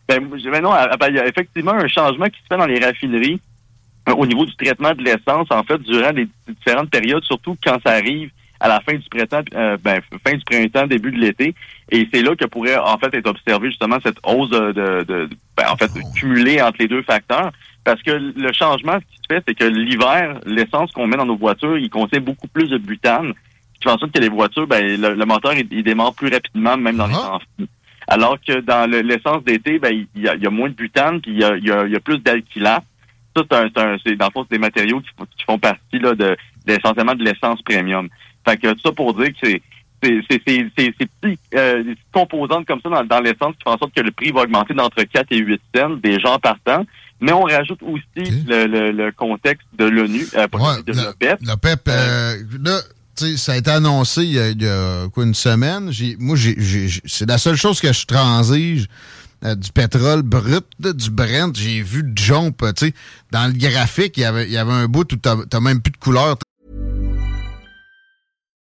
Ben, 0.08 0.26
ben, 0.28 0.62
non, 0.62 0.70
ben, 0.70 1.06
il 1.08 1.16
y 1.16 1.18
a 1.18 1.26
effectivement 1.26 1.72
un 1.72 1.88
changement 1.88 2.26
qui 2.26 2.40
se 2.40 2.46
fait 2.48 2.56
dans 2.56 2.66
les 2.66 2.82
raffineries 2.82 3.34
euh, 3.34 3.51
au 4.08 4.26
niveau 4.26 4.44
du 4.44 4.54
traitement 4.56 4.94
de 4.94 5.02
l'essence, 5.02 5.46
en 5.50 5.62
fait, 5.62 5.78
durant 5.82 6.10
les 6.10 6.28
différentes 6.48 6.90
périodes, 6.90 7.24
surtout 7.24 7.56
quand 7.64 7.78
ça 7.84 7.92
arrive 7.92 8.30
à 8.62 8.68
la 8.68 8.80
fin 8.80 8.94
du 8.94 9.08
printemps, 9.08 9.42
euh, 9.54 9.76
ben, 9.82 10.00
fin 10.24 10.36
du 10.36 10.44
printemps, 10.44 10.86
début 10.86 11.10
de 11.10 11.18
l'été. 11.18 11.54
Et 11.90 12.08
c'est 12.12 12.22
là 12.22 12.36
que 12.36 12.44
pourrait 12.44 12.76
en 12.76 12.96
fait 12.96 13.12
être 13.14 13.26
observé 13.26 13.68
justement 13.68 13.98
cette 14.02 14.18
hausse 14.24 14.50
de, 14.50 14.72
de, 14.72 15.28
ben, 15.56 15.64
en 15.68 15.76
fait 15.76 15.90
cumulée 16.14 16.62
entre 16.62 16.76
les 16.78 16.88
deux 16.88 17.02
facteurs. 17.02 17.50
Parce 17.84 18.00
que 18.02 18.12
le 18.12 18.52
changement, 18.52 18.98
ce 19.00 19.16
qui 19.16 19.16
se 19.16 19.34
fait, 19.34 19.42
c'est 19.46 19.54
que 19.54 19.64
l'hiver, 19.64 20.38
l'essence 20.46 20.92
qu'on 20.92 21.08
met 21.08 21.16
dans 21.16 21.26
nos 21.26 21.36
voitures, 21.36 21.76
il 21.76 21.90
contient 21.90 22.20
beaucoup 22.20 22.46
plus 22.46 22.68
de 22.68 22.78
butane. 22.78 23.32
Ce 23.74 23.78
qui 23.80 23.84
fait 23.84 23.90
en 23.90 23.98
sorte 23.98 24.12
que 24.12 24.20
les 24.20 24.28
voitures, 24.28 24.68
ben, 24.68 25.00
le, 25.00 25.24
moteur, 25.24 25.54
il, 25.54 25.82
démarre 25.82 26.14
plus 26.14 26.28
rapidement, 26.28 26.76
même 26.76 26.96
dans 26.96 27.08
les 27.08 27.14
temps 27.14 27.40
ah. 27.40 27.64
Alors 28.06 28.38
que 28.40 28.60
dans 28.60 28.88
l'essence 28.88 29.42
d'été, 29.42 29.80
ben, 29.80 30.06
il 30.14 30.22
y, 30.22 30.28
a, 30.28 30.50
moins 30.50 30.68
de 30.68 30.74
butane, 30.74 31.20
puis 31.20 31.32
il 31.32 31.38
y 31.38 31.44
a, 31.44 31.56
il 31.56 31.64
y 31.64 31.96
a, 31.96 32.00
plus 32.00 32.18
d'alkylate 32.18 32.84
ça, 33.36 33.44
c'est 33.50 33.78
un, 33.78 33.96
c'est, 34.04 34.16
dans 34.16 34.26
le 34.26 34.32
fond, 34.32 34.46
c'est 34.48 34.56
des 34.56 34.60
matériaux 34.60 35.00
qui, 35.00 35.44
font 35.44 35.58
partie 35.58 35.98
là, 35.98 36.14
de, 36.14 36.36
essentiellement 36.66 37.14
de 37.14 37.24
l'essence 37.24 37.60
premium. 37.62 38.08
Fait 38.46 38.56
que 38.56 38.68
ça 38.82 38.92
pour 38.92 39.14
dire 39.14 39.28
que 39.28 39.38
c'est 39.42 39.62
c'est, 40.02 40.20
c'est, 40.28 40.66
c'est, 40.76 40.94
c'est 40.98 41.08
petits, 41.20 41.38
euh, 41.54 41.94
composantes 42.12 42.66
comme 42.66 42.80
ça 42.82 42.88
dans, 42.88 43.04
dans 43.04 43.20
l'essence 43.20 43.54
qui 43.56 43.62
font 43.64 43.70
en 43.70 43.78
sorte 43.78 43.94
que 43.94 44.00
le 44.00 44.10
prix 44.10 44.32
va 44.32 44.40
augmenter 44.42 44.74
d'entre 44.74 45.00
4 45.00 45.26
et 45.30 45.38
8 45.38 45.60
cents 45.74 45.90
des 45.90 46.18
gens 46.18 46.38
partant. 46.38 46.84
Mais 47.20 47.30
on 47.32 47.42
rajoute 47.42 47.80
aussi 47.82 48.44
le, 48.48 48.66
le, 48.66 48.90
le, 48.90 49.12
contexte 49.12 49.66
de 49.78 49.84
l'ONU, 49.84 50.26
euh, 50.34 50.48
de 50.84 50.92
l'OPEP. 50.92 51.38
L'OPEP, 51.42 51.80
euh, 51.86 52.36
là, 52.64 52.80
ça 53.36 53.52
a 53.52 53.56
été 53.56 53.70
annoncé 53.70 54.24
il 54.24 54.32
y 54.32 54.66
a, 54.66 55.08
quoi, 55.08 55.24
une 55.24 55.34
semaine. 55.34 55.92
Moi, 56.18 56.36
c'est 57.06 57.28
la 57.28 57.38
seule 57.38 57.54
chose 57.54 57.80
que 57.80 57.92
je 57.92 58.06
transige 58.06 58.88
euh, 59.44 59.54
du 59.54 59.72
pétrole 59.72 60.22
brut, 60.22 60.66
du 60.78 61.10
Brent. 61.10 61.54
J'ai 61.54 61.82
vu 61.82 62.12
jump, 62.14 62.62
euh, 62.62 62.72
tu 62.72 62.86
sais, 62.86 62.94
dans 63.30 63.52
le 63.52 63.58
graphique, 63.58 64.16
il 64.16 64.20
y 64.20 64.24
avait, 64.24 64.44
il 64.44 64.52
y 64.52 64.58
avait 64.58 64.72
un 64.72 64.86
bout 64.86 65.12
où 65.12 65.16
t'as 65.16 65.60
même 65.60 65.80
plus 65.80 65.92
de 65.92 65.96
couleur. 65.98 66.36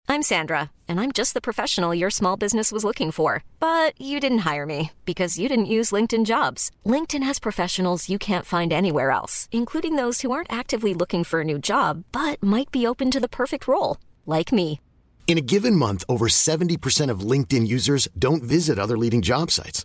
I'm 0.08 0.22
Sandra, 0.22 0.70
and 0.88 1.00
I'm 1.00 1.10
just 1.10 1.34
the 1.34 1.40
professional 1.40 1.92
your 1.92 2.10
small 2.10 2.36
business 2.36 2.70
was 2.70 2.84
looking 2.84 3.10
for. 3.10 3.42
But 3.58 4.00
you 4.00 4.20
didn't 4.20 4.46
hire 4.46 4.64
me 4.64 4.92
because 5.04 5.38
you 5.38 5.48
didn't 5.48 5.66
use 5.66 5.90
LinkedIn 5.90 6.26
jobs. 6.26 6.70
LinkedIn 6.84 7.24
has 7.24 7.40
professionals 7.40 8.08
you 8.08 8.16
can't 8.16 8.46
find 8.46 8.72
anywhere 8.72 9.10
else, 9.10 9.48
including 9.50 9.96
those 9.96 10.20
who 10.20 10.30
aren't 10.30 10.52
actively 10.52 10.94
looking 10.94 11.24
for 11.24 11.40
a 11.40 11.44
new 11.44 11.58
job, 11.58 12.04
but 12.12 12.40
might 12.42 12.70
be 12.70 12.86
open 12.86 13.10
to 13.10 13.20
the 13.20 13.28
perfect 13.28 13.66
role, 13.66 13.96
like 14.26 14.52
me. 14.52 14.80
In 15.26 15.38
a 15.38 15.46
given 15.52 15.74
month, 15.74 16.04
over 16.08 16.28
70% 16.28 17.10
of 17.10 17.20
LinkedIn 17.20 17.66
users 17.66 18.06
don't 18.16 18.44
visit 18.44 18.78
other 18.78 18.96
leading 18.96 19.22
job 19.22 19.50
sites. 19.50 19.84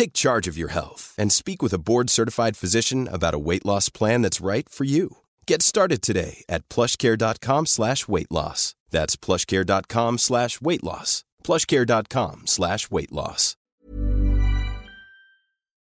Take 0.00 0.14
charge 0.14 0.48
of 0.48 0.56
your 0.56 0.70
health 0.70 1.14
and 1.18 1.30
speak 1.30 1.60
with 1.60 1.74
a 1.74 1.78
board-certified 1.78 2.56
physician 2.56 3.06
about 3.12 3.34
a 3.34 3.38
weight 3.38 3.66
loss 3.66 3.90
plan 3.90 4.22
that's 4.22 4.40
right 4.40 4.66
for 4.66 4.84
you. 4.84 5.18
Get 5.46 5.60
started 5.60 6.00
today 6.00 6.42
at 6.48 6.66
plushcare.com 6.70 7.66
slash 7.66 8.08
weight 8.08 8.30
loss. 8.30 8.74
That's 8.90 9.16
plushcare.com 9.16 10.16
slash 10.16 10.62
weight 10.62 10.82
loss. 10.82 11.22
plushcare.com 11.44 12.46
slash 12.46 12.90
weight 12.90 13.12
loss. 13.12 13.56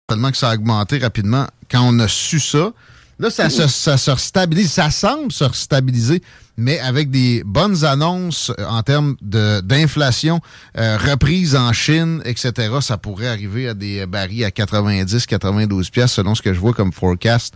Tellement 0.08 0.32
que 0.32 0.38
ça 0.38 0.50
a 0.50 0.54
augmenté 0.56 0.98
rapidement. 0.98 1.46
Quand 1.70 1.82
on 1.82 2.00
a 2.00 2.08
su 2.08 2.40
ça, 2.40 2.72
là, 3.18 3.30
ça, 3.30 3.50
se, 3.50 3.66
ça 3.68 3.96
se 3.98 4.16
stabilise. 4.16 4.72
Ça 4.72 4.90
semble 4.90 5.32
se 5.32 5.44
stabiliser, 5.52 6.22
mais 6.56 6.78
avec 6.80 7.10
des 7.10 7.42
bonnes 7.44 7.84
annonces 7.84 8.50
euh, 8.58 8.66
en 8.66 8.82
termes 8.82 9.16
d'inflation, 9.22 10.40
euh, 10.76 10.96
reprise 10.98 11.56
en 11.56 11.72
Chine, 11.72 12.22
etc., 12.24 12.76
ça 12.80 12.98
pourrait 12.98 13.28
arriver 13.28 13.68
à 13.68 13.74
des 13.74 14.06
barils 14.06 14.44
à 14.44 14.50
90, 14.50 15.26
92 15.26 15.90
pièces 15.90 16.12
selon 16.12 16.34
ce 16.34 16.42
que 16.42 16.52
je 16.52 16.60
vois 16.60 16.72
comme 16.72 16.92
forecast 16.92 17.54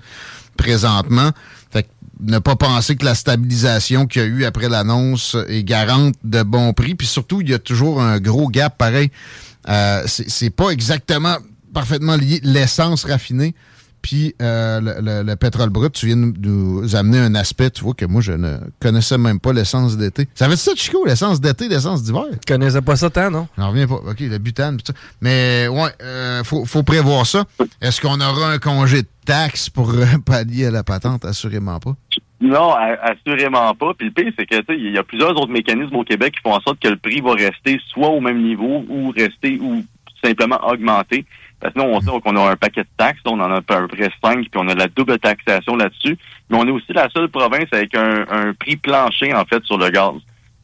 présentement. 0.57 1.31
Fait 1.71 1.85
que 1.85 1.88
ne 2.21 2.38
pas 2.38 2.57
penser 2.57 2.97
que 2.97 3.04
la 3.04 3.14
stabilisation 3.14 4.07
qu'il 4.07 4.23
y 4.23 4.25
a 4.25 4.28
eu 4.28 4.45
après 4.45 4.69
l'annonce 4.69 5.37
est 5.49 5.64
garante 5.64 6.14
de 6.23 6.42
bons 6.42 6.73
prix. 6.73 6.95
Puis 6.95 7.07
surtout, 7.07 7.40
il 7.40 7.50
y 7.50 7.54
a 7.54 7.59
toujours 7.59 8.00
un 8.00 8.21
gros 8.21 8.49
gap 8.49 8.76
pareil. 8.78 9.11
Euh, 9.69 10.02
c'est 10.07 10.50
pas 10.50 10.71
exactement 10.71 11.37
parfaitement 11.73 12.16
lié 12.16 12.40
l'essence 12.42 13.04
raffinée 13.04 13.54
puis 14.02 14.35
euh, 14.42 14.80
le, 15.25 15.35
pétrole 15.37 15.71
brut, 15.71 15.92
tu 15.92 16.06
viens 16.06 16.16
de 16.16 16.35
nous 16.40 16.97
amener 16.97 17.18
un 17.18 17.35
aspect, 17.37 17.71
tu 17.71 17.85
vois, 17.85 17.94
que 17.94 18.04
moi, 18.04 18.21
je 18.21 18.32
ne 18.32 18.59
connaissais 18.80 19.16
même 19.16 19.38
pas 19.38 19.52
l'essence 19.52 19.97
d'été. 19.97 20.26
Ça 20.35 20.47
veut 20.47 20.54
dire 20.54 20.59
ça, 20.59 20.73
Chico, 20.75 21.04
l'essence 21.06 21.40
d'été, 21.40 21.68
l'essence 21.68 22.02
d'hiver? 22.02 22.25
Tu 22.32 22.52
connaissais 22.52 22.82
pas 22.82 22.97
ça 22.97 23.11
tant, 23.11 23.30
non? 23.30 23.47
J'en 23.56 23.71
reviens 23.71 23.87
pas. 23.87 23.94
OK, 23.94 24.21
le 24.21 24.38
butane, 24.38 24.76
tout 24.78 24.92
ça. 24.92 24.92
Mais, 25.21 25.68
ouais, 25.68 25.90
euh, 26.02 26.42
faut, 26.42 26.64
faut 26.64 26.82
prévoir 26.82 27.26
ça. 27.26 27.44
Est-ce 27.80 28.00
qu'on 28.00 28.21
aura 28.21 28.52
un 28.52 28.59
congé 28.59 29.02
de 29.02 29.09
taxes 29.25 29.71
pour 29.71 29.90
euh, 29.90 30.04
pallier 30.26 30.66
à 30.66 30.71
la 30.73 30.82
patente? 30.82 31.25
Assurément 31.25 31.78
pas. 31.78 31.94
Non, 32.40 32.75
assurément 32.75 33.73
pas. 33.75 33.94
Puis 33.94 34.09
le 34.09 34.12
pire, 34.12 34.32
c'est 34.37 34.47
que 34.47 34.73
il 34.75 34.92
y 34.92 34.99
a 34.99 35.04
plusieurs 35.04 35.30
autres 35.30 35.52
mécanismes 35.52 35.94
au 35.94 36.02
Québec 36.02 36.35
qui 36.35 36.40
font 36.42 36.56
en 36.56 36.61
sorte 36.61 36.80
que 36.80 36.88
le 36.88 36.97
prix 36.97 37.21
va 37.21 37.35
rester 37.35 37.80
soit 37.86 38.08
au 38.08 38.21
même 38.21 38.43
niveau 38.43 38.84
ou 38.88 39.10
rester 39.10 39.60
ou 39.60 39.84
simplement 40.25 40.58
augmenter. 40.67 41.25
Parce 41.62 41.75
que 41.75 41.78
nous, 41.78 41.86
on 41.86 42.00
sait 42.00 42.10
qu'on 42.20 42.36
a 42.36 42.50
un 42.50 42.56
paquet 42.56 42.82
de 42.82 42.88
taxes, 42.96 43.20
on 43.25 43.38
en 43.38 43.50
a 43.52 43.58
à 43.58 43.60
peu 43.60 43.86
près 43.86 44.10
cinq, 44.22 44.48
puis 44.50 44.56
on 44.56 44.66
a 44.66 44.75
la 44.75 44.88
double 44.88 45.16
taxation 45.20 45.76
là-dessus. 45.76 46.18
Mais 46.50 46.58
on 46.58 46.66
est 46.66 46.72
aussi 46.72 46.92
la 46.92 47.08
seule 47.10 47.28
province 47.28 47.68
avec 47.70 47.94
un, 47.94 48.52
prix 48.58 48.76
plancher, 48.76 49.32
en 49.32 49.44
fait, 49.44 49.64
sur 49.64 49.78
le 49.78 49.88
gaz. 49.90 50.14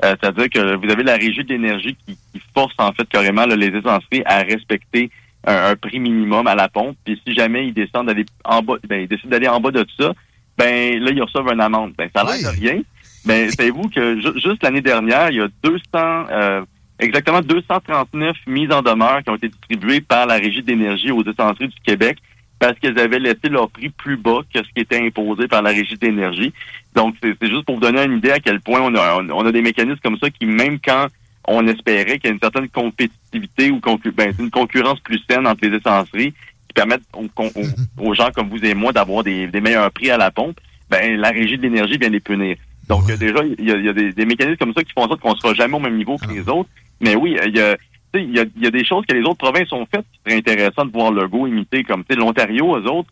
Euh, 0.05 0.17
c'est-à-dire 0.21 0.51
que 0.51 0.75
vous 0.75 0.91
avez 0.91 1.05
la 1.05 1.15
régie 1.15 1.45
d'énergie 1.45 1.97
qui, 2.05 2.19
qui, 2.33 2.43
force, 2.53 2.75
en 2.79 2.93
fait, 2.93 3.09
carrément 3.09 3.47
les 3.47 3.69
essenceries 3.69 4.23
à 4.27 4.39
respecter 4.39 5.11
un, 5.47 5.77
prix 5.77 6.01
minimum 6.01 6.49
à 6.49 6.57
la 6.57 6.69
pompe. 6.69 6.97
Puis 7.05 7.21
si 7.25 7.33
jamais 7.33 7.69
ils 7.69 7.75
descendent 7.75 8.09
d'aller 8.09 8.27
en 8.45 8.61
bas, 8.63 8.75
ben, 8.89 9.03
ils 9.03 9.09
décident 9.09 9.31
d'aller 9.31 9.49
en 9.49 9.61
bas 9.61 9.71
de 9.71 9.85
tout 9.85 10.03
ça, 10.03 10.13
ben 10.57 10.99
là, 11.01 11.13
ils 11.13 11.23
reçoivent 11.23 11.53
une 11.53 11.61
amende. 11.61 11.93
Ben, 11.97 12.11
ça 12.15 12.23
a 12.23 12.25
l'air 12.25 12.53
de 12.53 12.59
rien. 12.59 12.81
Mais 13.25 13.51
savez-vous 13.51 13.89
que 13.89 14.21
juste 14.21 14.65
l'année 14.65 14.81
dernière, 14.81 15.31
il 15.31 15.37
y 15.37 15.41
a 15.41 15.49
200... 15.63 15.81
Euh, 15.95 16.65
exactement 16.99 17.41
239 17.41 18.37
mises 18.47 18.73
en 18.73 18.83
demeure 18.83 19.23
qui 19.23 19.31
ont 19.31 19.37
été 19.37 19.49
distribuées 19.49 20.01
par 20.01 20.27
la 20.27 20.35
Régie 20.35 20.63
d'énergie 20.63 21.11
aux 21.11 21.23
essenceries 21.23 21.69
du 21.69 21.81
Québec 21.85 22.19
parce 22.59 22.79
qu'elles 22.79 22.99
avaient 22.99 23.21
laissé 23.21 23.49
leur 23.49 23.71
prix 23.71 23.89
plus 23.89 24.17
bas 24.17 24.41
que 24.53 24.63
ce 24.63 24.69
qui 24.75 24.81
était 24.81 25.05
imposé 25.05 25.47
par 25.47 25.63
la 25.63 25.71
Régie 25.71 25.97
d'énergie. 25.97 26.53
Donc, 26.95 27.15
c'est 27.23 27.37
juste 27.49 27.65
pour 27.65 27.77
vous 27.77 27.81
donner 27.81 28.03
une 28.03 28.19
idée 28.19 28.33
à 28.33 28.41
quel 28.41 28.61
point 28.61 28.81
on 28.81 28.95
a, 28.97 29.23
on 29.23 29.47
a 29.47 29.53
des 29.53 29.63
mécanismes 29.63 30.01
comme 30.03 30.19
ça 30.19 30.29
qui, 30.31 30.45
même 30.45 30.79
quand 30.81 31.07
on 31.49 31.67
espérait 31.67 32.19
qu'il 32.19 32.27
y 32.27 32.29
ait 32.29 32.35
une 32.35 32.41
certaine 32.41 32.69
compétitivité 32.69 33.71
ou 33.71 33.81
ben, 34.15 34.33
une 34.39 34.51
concurrence 34.51 35.01
plus 35.01 35.21
saine 35.29 35.47
entre 35.47 35.67
les 35.67 35.77
essenceries 35.77 36.33
qui 36.33 36.75
permettent 36.75 37.03
aux, 37.99 38.15
gens 38.15 38.31
comme 38.35 38.49
vous 38.49 38.65
et 38.65 38.75
moi 38.75 38.93
d'avoir 38.93 39.25
des, 39.25 39.49
meilleurs 39.61 39.91
prix 39.91 40.11
à 40.11 40.19
la 40.19 40.31
pompe, 40.31 40.59
ben, 40.91 41.19
la 41.19 41.31
Régie 41.31 41.57
de 41.57 41.63
l'énergie 41.63 41.97
vient 41.97 42.11
les 42.11 42.21
punir. 42.21 42.57
Donc, 42.89 43.07
déjà, 43.19 43.41
il 43.59 43.65
y 43.65 43.89
a, 43.89 43.93
des, 43.93 44.27
mécanismes 44.27 44.57
comme 44.57 44.75
ça 44.75 44.83
qui 44.83 44.93
font 44.93 45.03
en 45.03 45.09
sorte 45.09 45.21
qu'on 45.21 45.35
ne 45.35 45.39
sera 45.39 45.55
jamais 45.55 45.77
au 45.77 45.81
même 45.81 45.97
niveau 45.97 46.17
que 46.17 46.31
les 46.31 46.49
autres. 46.49 46.71
Mais 47.01 47.15
oui, 47.15 47.37
il 47.45 47.57
y 47.57 47.61
a, 47.61 47.77
il 48.15 48.35
y, 48.35 48.41
a, 48.41 48.45
il 48.57 48.63
y 48.63 48.67
a 48.67 48.71
des 48.71 48.85
choses 48.85 49.05
que 49.07 49.15
les 49.15 49.23
autres 49.23 49.37
provinces 49.37 49.73
ont 49.73 49.87
faites 49.87 50.07
qui 50.13 50.21
seraient 50.25 50.39
intéressantes 50.39 50.89
de 50.89 50.93
voir 50.93 51.13
le 51.13 51.29
go 51.29 51.47
imiter, 51.47 51.85
comme 51.85 52.05
l'Ontario, 52.11 52.77
eux 52.77 52.91
autres. 52.91 53.11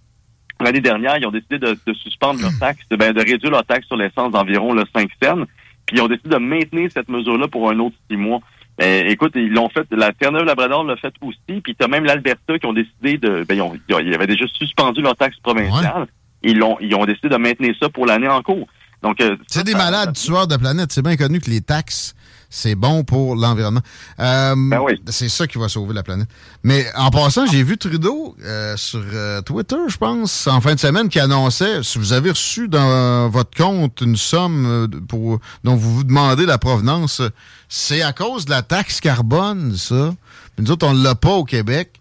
L'année 0.60 0.80
dernière, 0.80 1.18
ils 1.18 1.26
ont 1.26 1.30
décidé 1.30 1.58
de, 1.58 1.76
suspendre 1.92 2.40
leur 2.40 2.58
taxe, 2.58 2.84
ben, 2.90 3.12
de 3.12 3.20
réduire 3.20 3.50
leur 3.50 3.64
taxe 3.64 3.86
sur 3.86 3.96
l'essence 3.96 4.32
d'environ 4.32 4.72
le 4.72 4.84
5 4.94 5.10
cents. 5.22 5.44
Puis 5.84 5.98
ils 5.98 6.00
ont 6.00 6.08
décidé 6.08 6.30
de 6.30 6.36
maintenir 6.38 6.90
cette 6.92 7.08
mesure-là 7.08 7.46
pour 7.46 7.70
un 7.70 7.78
autre 7.78 7.94
six 8.10 8.16
mois. 8.16 8.40
Ben, 8.78 9.06
écoute, 9.06 9.32
ils 9.34 9.52
l'ont 9.52 9.68
fait, 9.68 9.86
la 9.90 10.12
Terre-Neuve-Labrador 10.12 10.84
l'a 10.84 10.96
fait 10.96 11.14
aussi, 11.22 11.60
puis 11.62 11.76
as 11.80 11.88
même 11.88 12.04
l'Alberta 12.04 12.58
qui 12.58 12.66
ont 12.66 12.72
décidé 12.72 13.18
de, 13.18 13.44
ben, 13.46 13.54
ils, 13.54 13.62
ont, 13.62 13.74
ils 14.00 14.14
avaient 14.14 14.26
déjà 14.26 14.46
suspendu 14.48 15.02
leur 15.02 15.16
taxe 15.16 15.38
provinciale. 15.42 16.06
Ils 16.42 16.58
l'ont, 16.58 16.76
ils 16.80 16.94
ont 16.94 17.04
décidé 17.04 17.28
de 17.28 17.36
maintenir 17.36 17.74
ça 17.80 17.88
pour 17.88 18.06
l'année 18.06 18.28
en 18.28 18.42
cours. 18.42 18.66
Donc, 19.02 19.20
euh, 19.20 19.36
c'est 19.46 19.64
des 19.64 19.74
malades 19.74 20.14
tueurs 20.14 20.46
de 20.46 20.56
planète. 20.56 20.90
C'est 20.90 21.02
bien 21.02 21.16
connu 21.16 21.40
que 21.40 21.50
les 21.50 21.60
taxes 21.60 22.15
c'est 22.50 22.74
bon 22.74 23.04
pour 23.04 23.36
l'environnement. 23.36 23.80
Euh, 24.20 24.54
ben 24.56 24.80
c'est 25.08 25.28
ça 25.28 25.46
qui 25.46 25.58
va 25.58 25.68
sauver 25.68 25.94
la 25.94 26.02
planète. 26.02 26.28
Mais 26.62 26.86
en 26.94 27.10
passant, 27.10 27.46
j'ai 27.46 27.62
vu 27.62 27.76
Trudeau 27.76 28.36
euh, 28.44 28.76
sur 28.76 29.02
euh, 29.12 29.42
Twitter, 29.42 29.76
je 29.88 29.96
pense, 29.96 30.46
en 30.46 30.60
fin 30.60 30.74
de 30.74 30.80
semaine, 30.80 31.08
qui 31.08 31.20
annonçait, 31.20 31.82
si 31.82 31.98
vous 31.98 32.12
avez 32.12 32.30
reçu 32.30 32.68
dans 32.68 33.28
votre 33.28 33.56
compte 33.56 34.00
une 34.00 34.16
somme 34.16 34.88
pour 35.08 35.40
dont 35.64 35.76
vous 35.76 35.96
vous 35.96 36.04
demandez 36.04 36.46
la 36.46 36.58
provenance, 36.58 37.22
c'est 37.68 38.02
à 38.02 38.12
cause 38.12 38.44
de 38.44 38.50
la 38.50 38.62
taxe 38.62 39.00
carbone, 39.00 39.74
ça. 39.76 40.14
nous 40.58 40.70
autres, 40.70 40.86
on 40.86 40.94
ne 40.94 41.02
l'a 41.02 41.14
pas 41.14 41.32
au 41.32 41.44
Québec. 41.44 42.00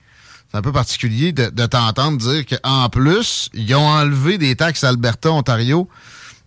C'est 0.51 0.57
un 0.57 0.61
peu 0.61 0.71
particulier 0.71 1.31
de, 1.31 1.49
de 1.49 1.65
t'entendre 1.65 2.17
dire 2.17 2.45
qu'en 2.45 2.87
plus, 2.89 3.49
ils 3.53 3.75
ont 3.75 3.87
enlevé 3.87 4.37
des 4.37 4.55
taxes 4.55 4.83
Alberta, 4.83 5.31
Ontario, 5.31 5.89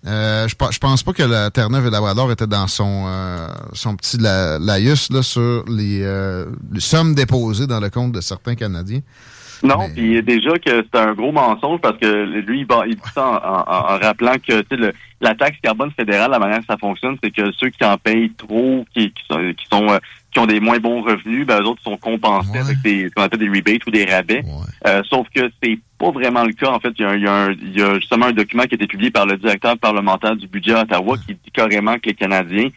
euh, 0.09 0.49
je, 0.49 0.55
je 0.71 0.79
pense 0.79 1.03
pas 1.03 1.13
que 1.13 1.23
la 1.23 1.51
Terre-Neuve 1.51 1.87
et 1.87 1.91
Labrador 1.91 2.33
était 2.33 2.47
dans 2.47 2.67
son, 2.67 3.05
euh, 3.07 3.49
son 3.75 3.95
petit 3.95 4.17
laïus 4.19 5.11
là, 5.11 5.23
sur 5.23 5.65
euh, 5.69 6.47
les, 6.73 6.81
sommes 6.81 7.15
déposées 7.15 7.67
dans 7.67 7.81
le 7.81 7.91
compte 7.91 8.13
de 8.13 8.21
certains 8.21 8.55
Canadiens. 8.55 9.01
Non, 9.63 9.89
puis 9.93 10.23
déjà 10.23 10.57
que 10.59 10.85
c'est 10.85 10.99
un 10.99 11.15
gros 11.15 11.33
mensonge 11.33 11.81
parce 11.81 11.99
que 11.99 12.07
lui, 12.07 12.61
il, 12.61 12.95
dit 12.95 13.03
ça 13.13 13.27
en, 13.27 13.99
rappelant 13.99 14.35
que 14.37 14.63
la 15.21 15.35
taxe 15.35 15.59
carbone 15.61 15.91
fédérale, 15.91 16.31
la 16.31 16.39
manière 16.39 16.61
que 16.61 16.67
ça 16.67 16.77
fonctionne, 16.77 17.17
c'est 17.23 17.33
que 17.33 17.51
ceux 17.53 17.69
qui 17.71 17.85
en 17.85 17.99
payent 17.99 18.33
trop, 18.39 18.87
qui, 18.95 19.11
qui 19.11 19.25
sont, 19.29 19.53
qui 19.57 19.67
sont 19.71 19.99
qui 20.31 20.39
ont 20.39 20.47
des 20.47 20.61
moins 20.61 20.79
bons 20.79 21.03
revenus, 21.03 21.47
ben, 21.47 21.63
eux 21.63 21.67
autres 21.67 21.83
sont 21.83 21.97
compensés 21.97 22.59
avec 22.59 22.81
des, 22.83 23.09
ce 23.09 23.15
qu'on 23.15 23.23
appelle 23.23 23.41
des 23.41 23.49
rebates 23.49 23.87
ou 23.87 23.91
des 23.91 24.05
rabais. 24.05 24.45
Euh, 24.87 25.03
sauf 25.09 25.27
que 25.35 25.51
c'est 25.63 25.79
pas 25.99 26.11
vraiment 26.11 26.45
le 26.45 26.53
cas. 26.53 26.71
En 26.71 26.81
fait, 26.81 26.93
il 26.99 27.03
y, 27.03 27.05
a, 27.05 27.15
il, 27.15 27.23
y 27.23 27.29
a 27.29 27.51
il 27.51 27.79
y, 27.79 27.83
a 27.83 27.95
justement 27.95 28.27
un 28.27 28.33
document 28.33 28.65
qui 28.65 28.75
a 28.75 28.77
été 28.77 28.87
publié 28.87 29.11
par 29.11 29.27
le 29.27 29.37
directeur 29.37 29.79
parlementaire 29.79 30.37
du 30.37 30.47
budget 30.47 30.75
à 30.75 30.83
Ottawa 30.83 31.17
qui 31.27 31.35
dit 31.35 31.51
carrément 31.53 31.95
que 31.95 32.07
les 32.07 32.15
Canadiens 32.15 32.69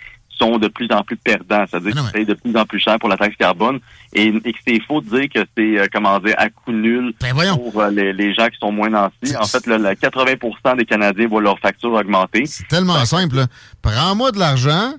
sont 0.41 0.57
de 0.57 0.67
plus 0.67 0.87
en 0.91 1.03
plus 1.03 1.17
perdants, 1.17 1.65
c'est-à-dire 1.69 1.93
qu'ils 1.93 2.11
payent 2.11 2.25
de 2.25 2.33
plus 2.33 2.55
en 2.55 2.65
plus 2.65 2.79
cher 2.79 2.97
pour 2.99 3.09
la 3.09 3.17
taxe 3.17 3.35
carbone 3.37 3.79
et, 4.13 4.31
que 4.31 4.49
c'est 4.65 4.81
faux 4.81 5.01
de 5.01 5.09
dire 5.09 5.29
que 5.29 5.47
c'est, 5.55 5.79
euh, 5.79 5.85
comment 5.93 6.19
dire, 6.19 6.33
à 6.37 6.49
coût 6.49 6.71
nul 6.71 7.13
ben 7.21 7.35
pour 7.55 7.79
euh, 7.79 7.89
les, 7.91 8.33
gens 8.33 8.47
qui 8.47 8.57
sont 8.59 8.71
moins 8.71 8.89
nantis. 8.89 9.35
En 9.39 9.45
fait, 9.45 9.67
là, 9.67 9.93
80% 9.93 10.77
des 10.77 10.85
Canadiens 10.85 11.27
voient 11.27 11.41
leur 11.41 11.59
facture 11.59 11.93
augmenter. 11.93 12.45
C'est 12.45 12.67
tellement 12.67 13.05
simple. 13.05 13.45
Prends-moi 13.81 14.31
de 14.31 14.39
l'argent, 14.39 14.93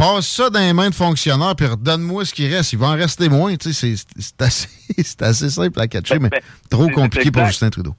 passe 0.00 0.28
ça 0.28 0.48
dans 0.48 0.60
les 0.60 0.72
mains 0.72 0.88
de 0.88 0.94
fonctionnaires, 0.94 1.54
puis 1.54 1.66
redonne-moi 1.66 2.24
ce 2.24 2.32
qui 2.32 2.48
reste. 2.48 2.72
Il 2.72 2.78
va 2.78 2.86
en 2.88 2.96
rester 2.96 3.28
moins. 3.28 3.54
C'est 3.60 3.94
assez, 4.40 4.68
assez 5.20 5.50
simple 5.50 5.78
à 5.78 5.86
catcher, 5.86 6.18
ben, 6.18 6.30
mais 6.32 6.40
ben, 6.40 6.40
trop 6.70 6.88
compliqué 6.88 7.30
pour 7.30 7.44
Justin 7.44 7.68
Trudeau. 7.68 7.94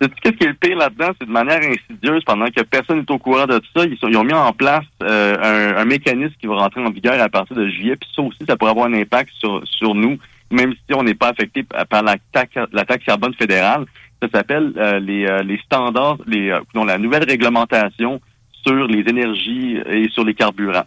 Qu'est-ce 0.00 0.36
qui 0.36 0.44
est 0.44 0.48
le 0.48 0.54
pire 0.54 0.76
là-dedans? 0.76 1.12
C'est 1.18 1.26
de 1.26 1.32
manière 1.32 1.60
insidieuse, 1.62 2.24
pendant 2.24 2.46
que 2.46 2.60
personne 2.62 2.98
n'est 2.98 3.10
au 3.10 3.18
courant 3.18 3.46
de 3.46 3.58
tout 3.58 3.68
ça, 3.76 3.84
ils, 3.84 3.96
ils 4.02 4.16
ont 4.16 4.24
mis 4.24 4.32
en 4.32 4.52
place 4.52 4.84
euh, 5.04 5.80
un, 5.80 5.84
mécanisme 5.84 6.34
qui 6.40 6.48
va 6.48 6.56
rentrer 6.56 6.84
en 6.84 6.90
vigueur 6.90 7.20
à 7.20 7.28
partir 7.28 7.56
de 7.56 7.68
juillet. 7.68 7.94
Puis 7.96 8.10
ça 8.14 8.22
aussi, 8.22 8.44
ça 8.46 8.56
pourrait 8.56 8.72
avoir 8.72 8.86
un 8.86 8.94
impact 8.94 9.30
sur, 9.38 9.62
sur 9.64 9.94
nous, 9.94 10.18
même 10.50 10.72
si 10.72 10.94
on 10.94 11.04
n'est 11.04 11.14
pas 11.14 11.28
affecté 11.28 11.62
par 11.62 12.02
la 12.02 12.16
taxe, 12.32 12.56
la 12.72 12.84
taxe 12.84 13.04
carbone 13.04 13.34
fédérale. 13.34 13.84
Ça 14.20 14.28
s'appelle 14.34 14.72
euh, 14.76 14.98
les, 14.98 15.24
euh, 15.26 15.44
les 15.44 15.58
standards, 15.58 16.18
les, 16.26 16.52
non, 16.74 16.84
la 16.84 16.98
nouvelle 16.98 17.24
réglementation 17.24 18.20
sur 18.66 18.88
les 18.88 19.04
énergies 19.08 19.78
et 19.86 20.08
sur 20.10 20.24
les 20.24 20.34
carburants. 20.34 20.84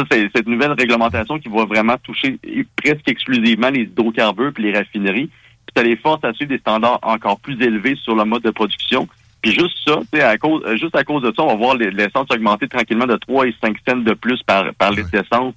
Ça, 0.00 0.06
c'est 0.10 0.30
cette 0.34 0.46
nouvelle 0.46 0.72
réglementation 0.72 1.38
qui 1.38 1.48
va 1.48 1.64
vraiment 1.64 1.96
toucher 2.02 2.38
presque 2.76 3.08
exclusivement 3.08 3.70
les 3.70 3.82
hydrocarbures 3.82 4.52
et 4.58 4.62
les 4.62 4.72
raffineries 4.72 5.30
ça 5.76 5.82
les 5.82 5.96
force 5.96 6.24
à 6.24 6.32
suivre 6.32 6.50
des 6.50 6.58
standards 6.58 6.98
encore 7.02 7.38
plus 7.40 7.60
élevés 7.60 7.96
sur 8.02 8.14
le 8.14 8.24
mode 8.24 8.42
de 8.42 8.50
production. 8.50 9.08
Puis 9.42 9.52
juste 9.52 9.76
ça, 9.86 10.00
à 10.28 10.36
cause, 10.36 10.62
euh, 10.66 10.76
juste 10.76 10.96
à 10.96 11.04
cause 11.04 11.22
de 11.22 11.32
ça, 11.34 11.42
on 11.42 11.48
va 11.48 11.54
voir 11.54 11.74
l'essence 11.76 12.26
augmenter 12.30 12.68
tranquillement 12.68 13.06
de 13.06 13.16
3 13.16 13.46
et 13.46 13.54
5 13.62 13.76
cents 13.88 13.96
de 13.96 14.12
plus 14.12 14.42
par, 14.42 14.74
par 14.74 14.90
litre 14.90 15.10
d'essence 15.10 15.54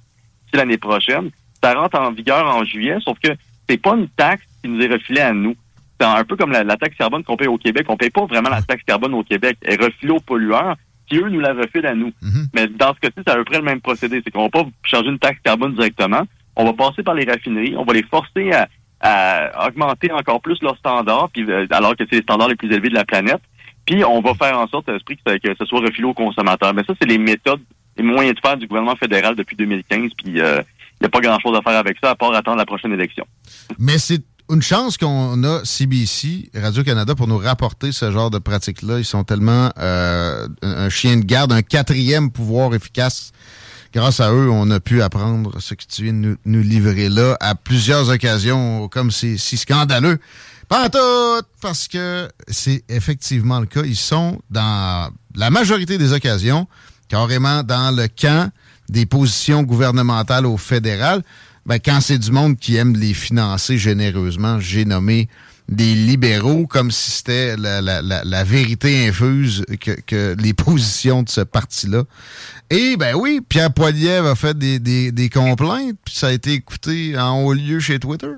l'année 0.52 0.78
prochaine. 0.78 1.30
Ça 1.62 1.74
rentre 1.74 1.98
en 1.98 2.12
vigueur 2.12 2.46
en 2.46 2.64
juillet, 2.64 2.96
sauf 3.04 3.18
que 3.18 3.30
c'est 3.68 3.80
pas 3.80 3.94
une 3.94 4.08
taxe 4.08 4.44
qui 4.62 4.70
nous 4.70 4.80
est 4.80 4.92
refilée 4.92 5.20
à 5.20 5.32
nous. 5.32 5.56
C'est 6.00 6.06
un 6.06 6.24
peu 6.24 6.36
comme 6.36 6.52
la, 6.52 6.64
taxe 6.76 6.96
carbone 6.96 7.24
qu'on 7.24 7.36
paye 7.36 7.48
au 7.48 7.58
Québec. 7.58 7.86
On 7.88 7.96
paye 7.96 8.10
pas 8.10 8.24
vraiment 8.24 8.50
la 8.50 8.62
taxe 8.62 8.82
carbone 8.86 9.14
au 9.14 9.22
Québec. 9.22 9.56
Elle 9.62 9.74
est 9.74 9.84
refilée 9.84 10.12
aux 10.12 10.20
pollueurs, 10.20 10.76
puis 11.08 11.18
eux 11.18 11.28
nous 11.28 11.40
la 11.40 11.52
refilent 11.52 11.86
à 11.86 11.94
nous. 11.94 12.12
Mm-hmm. 12.22 12.46
Mais 12.54 12.66
dans 12.68 12.94
ce 12.94 13.00
cas-ci, 13.00 13.16
c'est 13.16 13.30
à 13.30 13.36
peu 13.36 13.44
près 13.44 13.58
le 13.58 13.64
même 13.64 13.80
procédé. 13.80 14.20
C'est 14.24 14.30
qu'on 14.30 14.44
va 14.44 14.50
pas 14.50 14.64
changer 14.84 15.08
une 15.08 15.18
taxe 15.18 15.40
carbone 15.44 15.74
directement. 15.74 16.22
On 16.56 16.64
va 16.64 16.72
passer 16.72 17.02
par 17.02 17.14
les 17.14 17.24
raffineries. 17.24 17.76
On 17.76 17.84
va 17.84 17.92
les 17.92 18.04
forcer 18.04 18.52
à, 18.52 18.68
à 19.00 19.68
augmenter 19.68 20.10
encore 20.12 20.40
plus 20.40 20.60
leurs 20.62 20.78
standards, 20.78 21.28
puis 21.32 21.44
euh, 21.48 21.66
alors 21.70 21.94
que 21.94 22.04
c'est 22.08 22.16
les 22.16 22.22
standards 22.22 22.48
les 22.48 22.56
plus 22.56 22.72
élevés 22.72 22.88
de 22.88 22.94
la 22.94 23.04
planète. 23.04 23.40
Puis 23.84 24.02
on 24.02 24.22
va 24.22 24.34
faire 24.34 24.58
en 24.58 24.66
sorte, 24.66 24.88
esprit, 24.88 25.18
que, 25.18 25.36
que 25.36 25.54
ce 25.58 25.66
soit 25.66 25.80
refilé 25.80 26.04
aux 26.04 26.14
consommateurs. 26.14 26.72
Mais 26.72 26.84
ça, 26.84 26.94
c'est 26.98 27.08
les 27.08 27.18
méthodes, 27.18 27.60
les 27.98 28.02
moyens 28.02 28.34
de 28.34 28.40
faire 28.40 28.56
du 28.56 28.66
gouvernement 28.66 28.96
fédéral 28.96 29.34
depuis 29.36 29.56
2015. 29.56 30.10
Puis 30.16 30.32
il 30.34 30.40
euh, 30.40 30.62
n'y 31.00 31.06
a 31.06 31.10
pas 31.10 31.20
grand-chose 31.20 31.54
à 31.56 31.60
faire 31.60 31.78
avec 31.78 31.98
ça, 32.02 32.10
à 32.10 32.14
part 32.14 32.32
attendre 32.34 32.56
la 32.56 32.64
prochaine 32.64 32.92
élection. 32.92 33.26
Mais 33.78 33.98
c'est 33.98 34.22
une 34.50 34.62
chance 34.62 34.98
qu'on 34.98 35.42
a 35.44 35.64
CBC, 35.64 36.50
Radio-Canada, 36.54 37.14
pour 37.14 37.26
nous 37.26 37.38
rapporter 37.38 37.92
ce 37.92 38.10
genre 38.10 38.30
de 38.30 38.38
pratiques-là. 38.38 38.98
Ils 38.98 39.04
sont 39.04 39.24
tellement 39.24 39.70
euh, 39.78 40.46
un 40.62 40.88
chien 40.88 41.16
de 41.16 41.24
garde, 41.24 41.52
un 41.52 41.62
quatrième 41.62 42.30
pouvoir 42.30 42.74
efficace 42.74 43.32
grâce 43.94 44.18
à 44.20 44.32
eux, 44.32 44.50
on 44.50 44.70
a 44.70 44.80
pu 44.80 45.02
apprendre 45.02 45.60
ce 45.60 45.74
que 45.74 45.84
tu 45.88 46.02
viens 46.02 46.12
de 46.12 46.36
nous, 46.44 46.62
livrer 46.62 47.08
là 47.08 47.36
à 47.40 47.54
plusieurs 47.54 48.10
occasions, 48.10 48.88
comme 48.88 49.10
c'est 49.10 49.38
si 49.38 49.56
scandaleux. 49.56 50.18
Pas 50.68 50.88
tout, 50.88 51.46
parce 51.60 51.86
que 51.86 52.28
c'est 52.48 52.82
effectivement 52.88 53.60
le 53.60 53.66
cas. 53.66 53.82
Ils 53.84 53.96
sont 53.96 54.40
dans 54.50 55.10
la 55.36 55.50
majorité 55.50 55.96
des 55.96 56.12
occasions, 56.12 56.66
carrément 57.08 57.62
dans 57.62 57.94
le 57.94 58.08
camp 58.08 58.50
des 58.88 59.06
positions 59.06 59.62
gouvernementales 59.62 60.46
au 60.46 60.56
fédéral. 60.56 61.22
Ben, 61.66 61.78
quand 61.78 62.00
c'est 62.00 62.18
du 62.18 62.30
monde 62.30 62.56
qui 62.56 62.76
aime 62.76 62.94
les 62.94 63.14
financer 63.14 63.78
généreusement, 63.78 64.60
j'ai 64.60 64.84
nommé 64.84 65.28
des 65.68 65.94
libéraux 65.94 66.66
comme 66.66 66.90
si 66.90 67.10
c'était 67.10 67.56
la, 67.56 67.80
la, 67.80 68.02
la, 68.02 68.44
vérité 68.44 69.08
infuse 69.08 69.64
que, 69.80 69.92
que, 70.06 70.36
les 70.38 70.52
positions 70.64 71.22
de 71.22 71.28
ce 71.28 71.40
parti-là. 71.40 72.02
Et 72.70 72.96
ben 72.98 73.14
oui, 73.14 73.40
Pierre 73.48 73.72
Poilievre 73.72 74.26
a 74.26 74.34
fait 74.34 74.56
des, 74.58 74.78
des, 74.78 75.10
des 75.10 75.30
complaintes, 75.30 75.96
puis 76.04 76.14
ça 76.14 76.28
a 76.28 76.32
été 76.32 76.52
écouté 76.52 77.18
en 77.18 77.42
haut 77.42 77.54
lieu 77.54 77.80
chez 77.80 77.98
Twitter. 77.98 78.32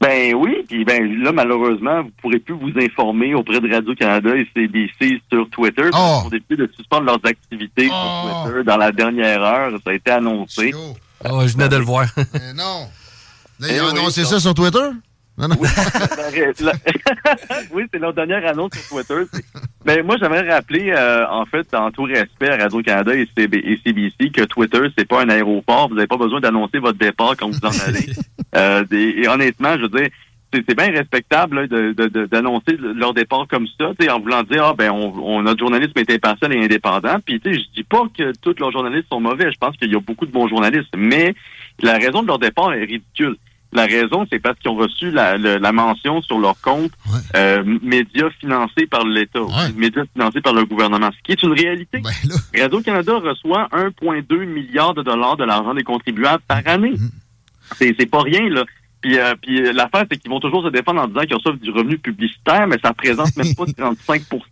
Ben 0.00 0.32
oui, 0.34 0.64
puis 0.68 0.84
ben 0.84 1.22
là 1.22 1.32
malheureusement, 1.32 2.02
vous 2.02 2.10
pourrez 2.22 2.38
plus 2.38 2.54
vous 2.54 2.72
informer 2.80 3.34
auprès 3.34 3.60
de 3.60 3.72
Radio 3.72 3.94
Canada 3.96 4.30
et 4.36 4.46
CBC 4.54 5.20
sur 5.30 5.48
Twitter. 5.50 5.90
Oh. 5.92 6.20
Ils 6.22 6.26
ont 6.26 6.30
décidé 6.30 6.56
de 6.56 6.70
suspendre 6.76 7.06
leurs 7.06 7.24
activités 7.24 7.86
sur 7.86 7.94
oh. 7.94 8.44
Twitter 8.44 8.64
dans 8.64 8.76
la 8.76 8.92
dernière 8.92 9.42
heure. 9.42 9.72
Ça 9.84 9.90
a 9.90 9.94
été 9.94 10.10
annoncé. 10.12 10.72
Oh, 11.24 11.46
je 11.46 11.54
venais 11.54 11.68
de 11.68 11.76
le 11.76 11.84
voir. 11.84 12.06
non. 12.54 12.88
Ils 13.60 13.82
ont 13.82 13.88
annoncé 13.88 14.24
ça 14.24 14.38
sur 14.38 14.54
Twitter? 14.54 14.88
Oui, 17.72 17.84
c'est 17.92 18.00
leur 18.00 18.12
dernière 18.12 18.44
annonce 18.46 18.72
sur 18.72 18.96
Twitter. 18.96 19.22
Mais 19.84 20.02
moi, 20.02 20.16
j'aimerais 20.20 20.50
rappeler, 20.50 20.90
euh, 20.90 21.24
en 21.30 21.46
fait, 21.46 21.72
en 21.74 21.92
tout 21.92 22.02
respect 22.02 22.50
à 22.50 22.56
Radio-Canada 22.56 23.14
et, 23.14 23.28
CBC, 23.36 24.30
que 24.30 24.42
Twitter, 24.44 24.80
c'est 24.96 25.06
pas 25.06 25.22
un 25.22 25.28
aéroport. 25.28 25.88
Vous 25.88 25.94
n'avez 25.94 26.08
pas 26.08 26.16
besoin 26.16 26.40
d'annoncer 26.40 26.78
votre 26.78 26.98
départ 26.98 27.36
quand 27.36 27.50
vous 27.50 27.60
en 27.62 27.70
allez. 27.86 28.10
Euh, 28.56 28.84
et 28.90 29.28
honnêtement, 29.28 29.76
je 29.76 29.82
veux 29.82 29.88
dire, 29.88 30.08
c'est 30.52 30.76
bien 30.76 30.90
respectable 30.90 31.68
d'annoncer 32.28 32.76
leur 32.78 33.12
départ 33.12 33.46
comme 33.48 33.66
ça, 33.78 33.92
en 34.12 34.20
voulant 34.20 34.42
dire 34.42 34.64
ah 34.64 34.74
ben 34.76 34.90
on, 34.90 35.12
on, 35.22 35.42
notre 35.42 35.58
journalisme 35.58 35.92
est 35.96 36.10
impartial 36.10 36.54
et 36.54 36.64
indépendant. 36.64 37.18
Puis 37.24 37.40
je 37.44 37.74
dis 37.74 37.84
pas 37.84 38.04
que 38.16 38.32
tous 38.40 38.54
leurs 38.58 38.72
journalistes 38.72 39.08
sont 39.10 39.20
mauvais. 39.20 39.50
Je 39.52 39.58
pense 39.58 39.76
qu'il 39.76 39.92
y 39.92 39.96
a 39.96 40.00
beaucoup 40.00 40.26
de 40.26 40.32
bons 40.32 40.48
journalistes, 40.48 40.94
mais 40.96 41.34
la 41.80 41.94
raison 41.94 42.22
de 42.22 42.28
leur 42.28 42.38
départ 42.38 42.72
est 42.72 42.84
ridicule. 42.84 43.36
La 43.70 43.84
raison, 43.84 44.26
c'est 44.32 44.38
parce 44.38 44.58
qu'ils 44.58 44.70
ont 44.70 44.76
reçu 44.76 45.10
la, 45.10 45.36
la, 45.36 45.72
mention 45.72 46.22
sur 46.22 46.38
leur 46.38 46.58
compte 46.62 46.90
euh, 47.36 47.62
médias 47.82 48.30
financés 48.40 48.86
par 48.86 49.04
l'État, 49.04 49.40
médias 49.76 50.04
financés 50.14 50.40
par 50.40 50.54
le 50.54 50.64
gouvernement, 50.64 51.10
ce 51.12 51.22
qui 51.22 51.32
est 51.32 51.42
une 51.42 51.52
réalité. 51.52 52.00
Ben 52.00 52.10
Radio-Canada 52.58 53.18
reçoit 53.18 53.68
1,2 53.72 54.46
milliard 54.46 54.94
de 54.94 55.02
dollars 55.02 55.36
de 55.36 55.44
l'argent 55.44 55.74
des 55.74 55.82
contribuables 55.82 56.42
par 56.48 56.62
année. 56.64 56.92
Mm-hmm. 56.92 57.94
C'est 57.98 58.10
pas 58.10 58.22
rien, 58.22 58.48
là. 58.48 58.64
Puis, 59.00 59.18
euh, 59.18 59.34
puis 59.40 59.60
euh, 59.60 59.72
l'affaire, 59.72 60.04
c'est 60.10 60.18
qu'ils 60.18 60.30
vont 60.30 60.40
toujours 60.40 60.64
se 60.64 60.70
défendre 60.70 61.00
en 61.00 61.08
disant 61.08 61.20
qu'ils 61.20 61.36
reçoivent 61.36 61.58
du 61.58 61.70
revenu 61.70 61.98
publicitaire, 61.98 62.66
mais 62.66 62.76
ça 62.82 62.90
représente 62.90 63.36
même 63.36 63.54
pas 63.54 63.64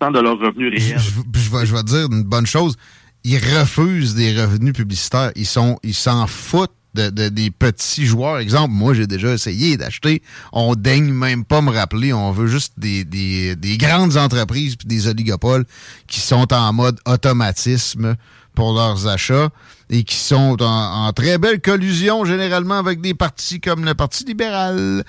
35% 0.02 0.12
de 0.12 0.20
leur 0.20 0.38
revenu 0.38 0.68
réel. 0.68 0.98
Je, 0.98 1.40
je, 1.40 1.50
vais, 1.50 1.66
je 1.66 1.74
vais 1.74 1.82
dire 1.82 2.06
une 2.11 2.22
bonne 2.22 2.46
chose. 2.46 2.76
Ils 3.24 3.38
refusent 3.38 4.14
des 4.14 4.40
revenus 4.40 4.72
publicitaires. 4.72 5.32
Ils 5.35 5.46
sont, 5.46 5.78
ils 5.82 5.94
s'en 5.94 6.26
foutent 6.26 6.70
de, 6.96 7.28
des 7.28 7.50
petits 7.50 8.06
joueurs. 8.06 8.38
Exemple, 8.38 8.72
moi, 8.72 8.94
j'ai 8.94 9.06
déjà 9.06 9.32
essayé 9.32 9.76
d'acheter. 9.76 10.22
On 10.52 10.74
daigne 10.74 11.12
même 11.12 11.44
pas 11.44 11.61
me 11.61 11.70
rappeler. 11.70 12.12
On 12.12 12.32
veut 12.32 12.46
juste 12.46 12.74
des, 12.78 13.04
des, 13.04 13.56
des 13.56 13.76
grandes 13.76 14.16
entreprises 14.16 14.76
puis 14.76 14.88
des 14.88 15.09
oligopoles 15.09 15.64
qui 16.06 16.20
sont 16.20 16.52
en 16.52 16.72
mode 16.72 16.98
automatisme 17.06 18.16
pour 18.56 18.72
leurs 18.72 19.06
achats 19.06 19.50
et 19.88 20.02
qui 20.02 20.16
sont 20.16 20.56
en, 20.60 21.12
très 21.12 21.38
belle 21.38 21.60
collusion 21.60 22.24
généralement 22.24 22.78
avec 22.78 23.00
des 23.00 23.14
partis 23.14 23.60
comme 23.60 23.84
le 23.84 23.94
Parti 23.94 24.24
libéral. 24.24 25.04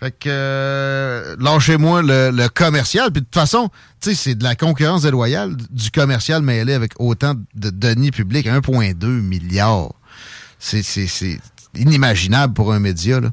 Fait 0.00 0.10
que 0.10 0.28
euh, 0.30 1.36
lâchez-moi 1.38 2.00
le, 2.02 2.48
commercial. 2.48 3.12
Puis 3.12 3.20
de 3.20 3.26
toute 3.26 3.34
façon, 3.34 3.68
tu 4.00 4.10
sais, 4.10 4.14
c'est 4.14 4.34
de 4.34 4.44
la 4.44 4.54
concurrence 4.54 5.02
déloyale 5.02 5.54
du 5.70 5.90
commercial 5.90 6.40
mêlé 6.40 6.72
avec 6.72 6.92
autant 6.98 7.34
de 7.54 7.68
deniers 7.68 8.10
publics, 8.10 8.46
1,2 8.46 9.06
milliard 9.06 9.90
c'est 10.62 11.38
inimaginable 11.74 12.54
pour 12.54 12.72
un 12.72 12.78
média. 12.78 13.20
Là. 13.20 13.30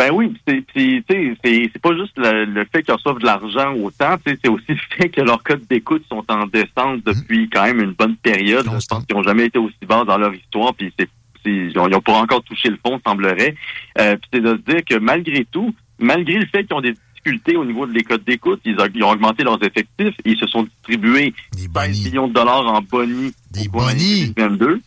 Ben 0.00 0.10
oui, 0.14 0.32
c'est 0.46 1.78
pas 1.82 1.94
juste 1.94 2.16
le, 2.16 2.64
fait 2.72 2.82
qu'ils 2.82 2.94
reçoivent 2.94 3.18
de 3.18 3.26
l'argent 3.26 3.74
autant, 3.74 4.16
c'est 4.24 4.48
aussi 4.48 4.64
le 4.70 4.96
fait 4.96 5.10
que 5.10 5.20
leurs 5.20 5.42
codes 5.42 5.66
d'écoute 5.68 6.02
sont 6.08 6.24
en 6.30 6.46
descente 6.46 7.04
depuis 7.04 7.50
quand 7.50 7.64
même 7.64 7.80
une 7.80 7.92
bonne 7.92 8.16
période. 8.16 8.64
Je 8.64 8.86
pense 8.86 9.04
qu'ils 9.04 9.14
n'ont 9.14 9.22
jamais 9.22 9.44
été 9.44 9.58
aussi 9.58 9.76
bas 9.86 10.04
dans 10.06 10.16
leur 10.16 10.34
histoire, 10.34 10.72
puis 10.72 10.90
c'est 10.98 11.06
ils 11.44 11.72
n'ont 11.74 12.00
pas 12.00 12.14
encore 12.14 12.42
touché 12.44 12.70
le 12.70 12.78
fond, 12.82 12.98
semblerait. 13.06 13.54
Euh, 13.98 14.16
puis 14.16 14.30
c'est 14.32 14.40
de 14.40 14.56
se 14.56 14.72
dire 14.72 14.84
que 14.88 14.96
malgré 14.96 15.44
tout, 15.44 15.74
malgré 15.98 16.38
le 16.38 16.46
fait 16.46 16.64
qu'ils 16.64 16.76
ont 16.76 16.80
des 16.80 16.94
difficultés 16.94 17.56
au 17.58 17.66
niveau 17.66 17.84
des 17.86 18.02
codes 18.02 18.24
d'écoute, 18.24 18.60
ils, 18.64 18.80
ont 18.80 19.10
augmenté 19.10 19.42
leurs 19.42 19.62
effectifs, 19.62 20.14
ils 20.24 20.38
se 20.38 20.46
sont 20.46 20.62
distribués 20.62 21.34
5 21.74 21.88
millions 21.90 22.28
de 22.28 22.32
dollars 22.32 22.66
en 22.66 22.80
bonnie 22.80 23.34
des 23.50 23.68
2022 23.68 24.80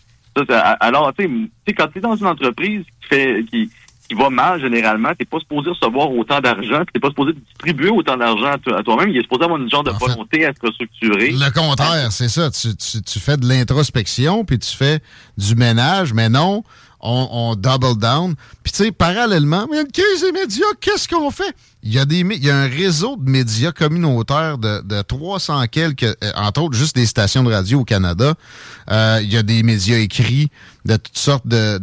alors, 0.79 1.13
tu 1.13 1.49
sais, 1.67 1.73
quand 1.73 1.87
tu 1.87 1.99
es 1.99 2.01
dans 2.01 2.15
une 2.15 2.25
entreprise 2.25 2.83
qui 3.01 3.07
fait 3.07 3.45
qui, 3.49 3.69
qui 4.07 4.15
va 4.15 4.29
mal 4.29 4.59
généralement, 4.59 5.09
t'es 5.17 5.25
pas 5.25 5.39
supposé 5.39 5.69
recevoir 5.69 6.11
autant 6.11 6.39
d'argent, 6.39 6.83
t'es 6.91 6.99
pas 6.99 7.09
supposé 7.09 7.33
distribuer 7.33 7.89
autant 7.89 8.17
d'argent 8.17 8.51
à 8.51 8.83
toi-même. 8.83 9.09
Il 9.09 9.17
est 9.17 9.21
supposé 9.21 9.43
avoir 9.43 9.59
une 9.59 9.69
genre 9.69 9.83
de 9.83 9.91
volonté 9.91 10.45
à 10.45 10.49
être 10.49 10.71
structuré. 10.73 11.31
Le 11.31 11.51
contraire, 11.51 12.11
c'est 12.11 12.29
ça. 12.29 12.49
Tu, 12.51 12.75
tu, 12.75 13.01
tu, 13.01 13.19
fais 13.19 13.37
de 13.37 13.47
l'introspection, 13.47 14.43
puis 14.45 14.59
tu 14.59 14.75
fais 14.75 14.99
du 15.37 15.55
ménage, 15.55 16.13
mais 16.13 16.29
non, 16.29 16.63
on, 16.99 17.55
double 17.55 17.97
down. 17.97 18.35
Puis 18.63 18.71
tu 18.73 18.83
sais, 18.83 18.91
parallèlement, 18.91 19.67
il 19.71 19.75
y 19.75 19.77
a 19.79 19.81
une 19.81 19.91
crise 19.91 20.21
des 20.21 20.31
médias, 20.31 20.65
qu'est-ce 20.79 21.07
qu'on 21.07 21.31
fait? 21.31 21.55
Il 21.81 21.93
y, 21.93 21.99
a 21.99 22.05
des, 22.05 22.19
il 22.19 22.43
y 22.43 22.49
a 22.49 22.57
un 22.57 22.67
réseau 22.67 23.17
de 23.17 23.29
médias 23.29 23.73
communautaires 23.73 24.57
de, 24.57 24.81
de 24.81 25.01
300 25.01 25.65
quelques, 25.67 26.03
euh, 26.03 26.31
entre 26.35 26.61
autres 26.61 26.77
juste 26.77 26.95
des 26.95 27.05
stations 27.05 27.43
de 27.43 27.51
radio 27.51 27.81
au 27.81 27.83
Canada. 27.83 28.35
Euh, 28.89 29.19
il 29.21 29.33
y 29.33 29.37
a 29.37 29.43
des 29.43 29.63
médias 29.63 29.97
écrits 29.97 30.49
de 30.85 30.95
toutes 30.95 31.17
sortes 31.17 31.45
de 31.45 31.77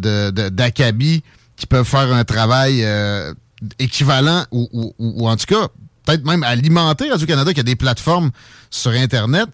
d'acabis 0.49 1.23
qui 1.61 1.67
peuvent 1.67 1.87
faire 1.87 2.13
un 2.13 2.25
travail 2.25 2.83
euh, 2.83 3.35
équivalent 3.79 4.45
ou, 4.51 4.69
ou, 4.73 4.95
ou, 4.99 5.29
en 5.29 5.37
tout 5.37 5.45
cas 5.45 5.69
peut-être 6.07 6.25
même 6.25 6.43
alimenter 6.43 7.11
Radio-Canada 7.11 7.53
qui 7.53 7.61
a 7.61 7.63
des 7.63 7.77
plateformes 7.77 8.31
sur 8.71 8.93
Internet. 8.93 9.47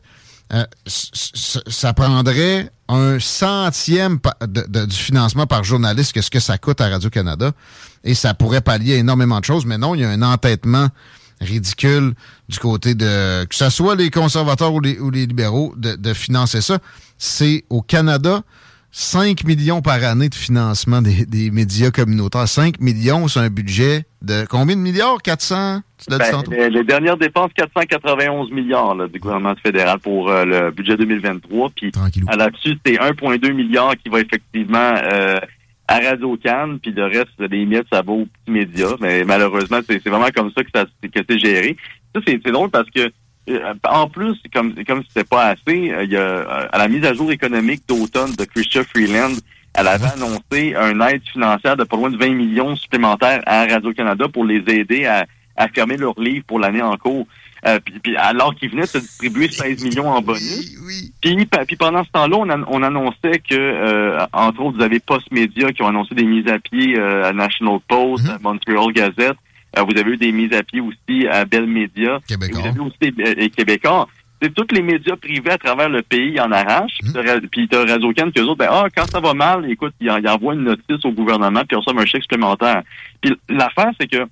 Euh, 0.53 0.64
ça 0.87 1.92
prendrait 1.92 2.71
un 2.88 3.19
centième 3.19 4.21
du 4.47 4.97
financement 4.97 5.49
par 5.49 5.64
journaliste 5.64 6.12
que 6.12 6.23
ce 6.23 6.31
que 6.31 6.38
ça 6.38 6.57
coûte 6.57 6.81
à 6.81 6.88
Radio-Canada. 6.88 7.51
Et 8.05 8.14
ça 8.14 8.33
pourrait 8.33 8.61
pallier 8.61 8.95
énormément 8.95 9.40
de 9.40 9.45
choses. 9.45 9.66
Mais 9.66 9.77
non, 9.77 9.97
il 9.97 10.03
y 10.03 10.05
a 10.05 10.11
un 10.11 10.23
entêtement 10.23 10.88
ridicule 11.40 12.14
du 12.49 12.61
côté 12.61 12.95
de 12.95 13.45
que 13.45 13.57
ce 13.57 13.69
soit 13.69 13.97
les 13.97 14.11
conservateurs 14.11 14.73
ou 14.73 14.81
les, 14.81 15.01
ou 15.01 15.11
les 15.11 15.27
libéraux 15.27 15.75
de, 15.77 15.97
de 15.97 16.14
financer 16.14 16.61
ça. 16.61 16.79
C'est 17.19 17.64
au 17.69 17.83
Canada 17.83 18.42
5 18.98 19.44
millions 19.44 19.82
par 19.82 20.02
année 20.02 20.30
de 20.30 20.35
financement 20.35 21.02
des, 21.02 21.26
des 21.26 21.50
médias 21.50 21.90
communautaires. 21.90 22.48
5 22.48 22.80
millions, 22.80 23.28
c'est 23.28 23.40
un 23.40 23.50
budget 23.50 24.06
de 24.22 24.46
combien 24.48 24.74
de 24.74 24.80
milliards? 24.80 25.20
400? 25.20 25.80
Tu 25.98 26.11
l'as 26.11 26.16
Ben, 26.18 26.42
les, 26.50 26.70
les 26.70 26.82
dernières 26.82 27.18
dépenses, 27.18 27.50
491 27.54 28.50
milliards 28.52 28.94
là, 28.94 29.06
du 29.06 29.18
gouvernement 29.18 29.54
fédéral 29.62 29.98
pour 29.98 30.30
euh, 30.30 30.46
le 30.46 30.70
budget 30.70 30.96
2023. 30.96 31.72
Puis 31.76 31.92
là-dessus, 32.38 32.78
c'est 32.87 32.94
1,2 32.94 33.52
milliard 33.52 33.94
qui 34.02 34.09
va 34.09 34.20
effectivement 34.20 34.94
euh, 35.04 35.40
à 35.88 35.98
Radio 35.98 36.38
Cannes, 36.42 36.78
puis 36.80 36.90
le 36.92 37.04
reste 37.04 37.38
des 37.38 37.66
miettes, 37.66 37.88
ça 37.92 38.00
va 38.00 38.12
aux 38.12 38.24
petits 38.24 38.50
médias. 38.50 38.96
Mais 39.00 39.24
malheureusement, 39.24 39.80
c'est 39.87 40.02
vraiment 40.09 40.30
comme 40.35 40.50
ça 40.56 40.64
que 40.64 40.70
ça 40.74 40.87
que 40.87 41.20
c'est 41.28 41.38
géré. 41.38 41.76
Ça, 42.14 42.22
c'est 42.26 42.38
drôle 42.50 42.70
parce 42.70 42.88
que 42.88 43.12
en 43.88 44.09
plus, 44.09 44.37
comme 44.52 44.74
comme 44.85 45.02
c'était 45.09 45.24
pas 45.24 45.48
assez, 45.48 45.92
euh, 45.92 46.04
il 46.04 46.11
y 46.11 46.16
a 46.16 46.20
euh, 46.20 46.68
à 46.72 46.78
la 46.78 46.88
mise 46.88 47.04
à 47.04 47.14
jour 47.14 47.30
économique 47.30 47.82
d'automne 47.88 48.35
de 48.35 48.44
Christian 48.44 48.82
Freeland, 48.85 49.35
elle 49.74 49.88
avait 49.88 50.06
annoncé 50.06 50.74
un 50.74 51.00
aide 51.09 51.22
financière 51.32 51.76
de 51.76 51.85
pas 51.85 51.96
loin 51.96 52.11
de 52.11 52.16
20 52.16 52.30
millions 52.30 52.74
supplémentaires 52.76 53.42
à 53.46 53.66
Radio-Canada 53.66 54.26
pour 54.28 54.44
les 54.44 54.62
aider 54.68 55.06
à, 55.06 55.26
à 55.56 55.68
fermer 55.68 55.96
leurs 55.96 56.18
livres 56.18 56.44
pour 56.46 56.59
l'année 56.59 56.82
en 56.82 56.96
cours. 56.96 57.26
Euh, 57.66 57.80
puis, 57.85 57.98
puis 58.00 58.16
alors 58.16 58.54
qu'ils 58.54 58.70
venaient 58.70 58.82
de 58.82 58.88
se 58.88 58.98
distribuer 58.98 59.48
16 59.48 59.82
millions 59.85 60.09
en 60.09 60.20
bonus. 60.20 60.76
Oui, 60.87 61.12
oui. 61.22 61.46
Puis, 61.66 61.76
pendant 61.76 62.04
ce 62.04 62.11
temps-là, 62.11 62.37
on, 62.37 62.64
on 62.68 62.82
annonçait 62.82 63.38
que, 63.38 63.54
euh, 63.54 64.24
entre 64.32 64.61
autres, 64.62 64.76
vous 64.78 64.85
avez 64.85 65.00
Postmedia 65.00 65.72
qui 65.72 65.82
ont 65.82 65.88
annoncé 65.88 66.14
des 66.14 66.24
mises 66.24 66.46
à 66.48 66.59
pied 66.59 66.98
euh, 66.98 67.24
à 67.24 67.32
National 67.32 67.78
Post, 67.88 68.28
à 68.28 68.38
Montreal 68.40 68.92
Gazette. 68.92 69.37
Euh, 69.78 69.82
vous 69.82 69.98
avez 69.98 70.12
eu 70.12 70.16
des 70.16 70.32
mises 70.32 70.52
à 70.52 70.62
pied 70.62 70.80
aussi 70.80 71.26
à 71.28 71.44
Bell 71.44 71.66
Media. 71.66 72.18
Québécois. 72.26 72.60
Et 72.60 72.62
Vous 72.62 72.68
avez 72.68 72.80
aussi 72.80 73.14
euh, 73.20 73.34
les 73.36 73.50
Québécois. 73.50 74.08
C'est 74.42 74.52
tous 74.54 74.66
les 74.74 74.82
médias 74.82 75.16
privés 75.16 75.50
à 75.52 75.58
travers 75.58 75.88
le 75.88 76.02
pays 76.02 76.38
en 76.40 76.52
arrachent. 76.52 76.98
Puis 77.02 77.12
t'as- 77.12 77.40
Puis 77.50 77.68
t'as 77.68 77.86
Radio 77.86 78.12
Can 78.12 78.30
que 78.30 78.40
autres, 78.40 78.56
ben 78.56 78.68
ah, 78.70 78.86
quand 78.94 79.06
ça 79.10 79.18
va 79.20 79.32
mal, 79.32 79.70
écoute, 79.70 79.94
ils, 80.00 80.10
en- 80.10 80.18
ils 80.18 80.28
envoient 80.28 80.54
une 80.54 80.64
notice 80.64 81.04
au 81.04 81.10
gouvernement 81.12 81.62
puis 81.66 81.76
on 81.76 81.80
reçoit 81.80 82.00
un 82.00 82.04
chèque 82.06 82.22
supplémentaire. 82.22 82.82
Puis 83.22 83.34
l'affaire, 83.48 83.90
c'est 83.98 84.06
que 84.10 84.24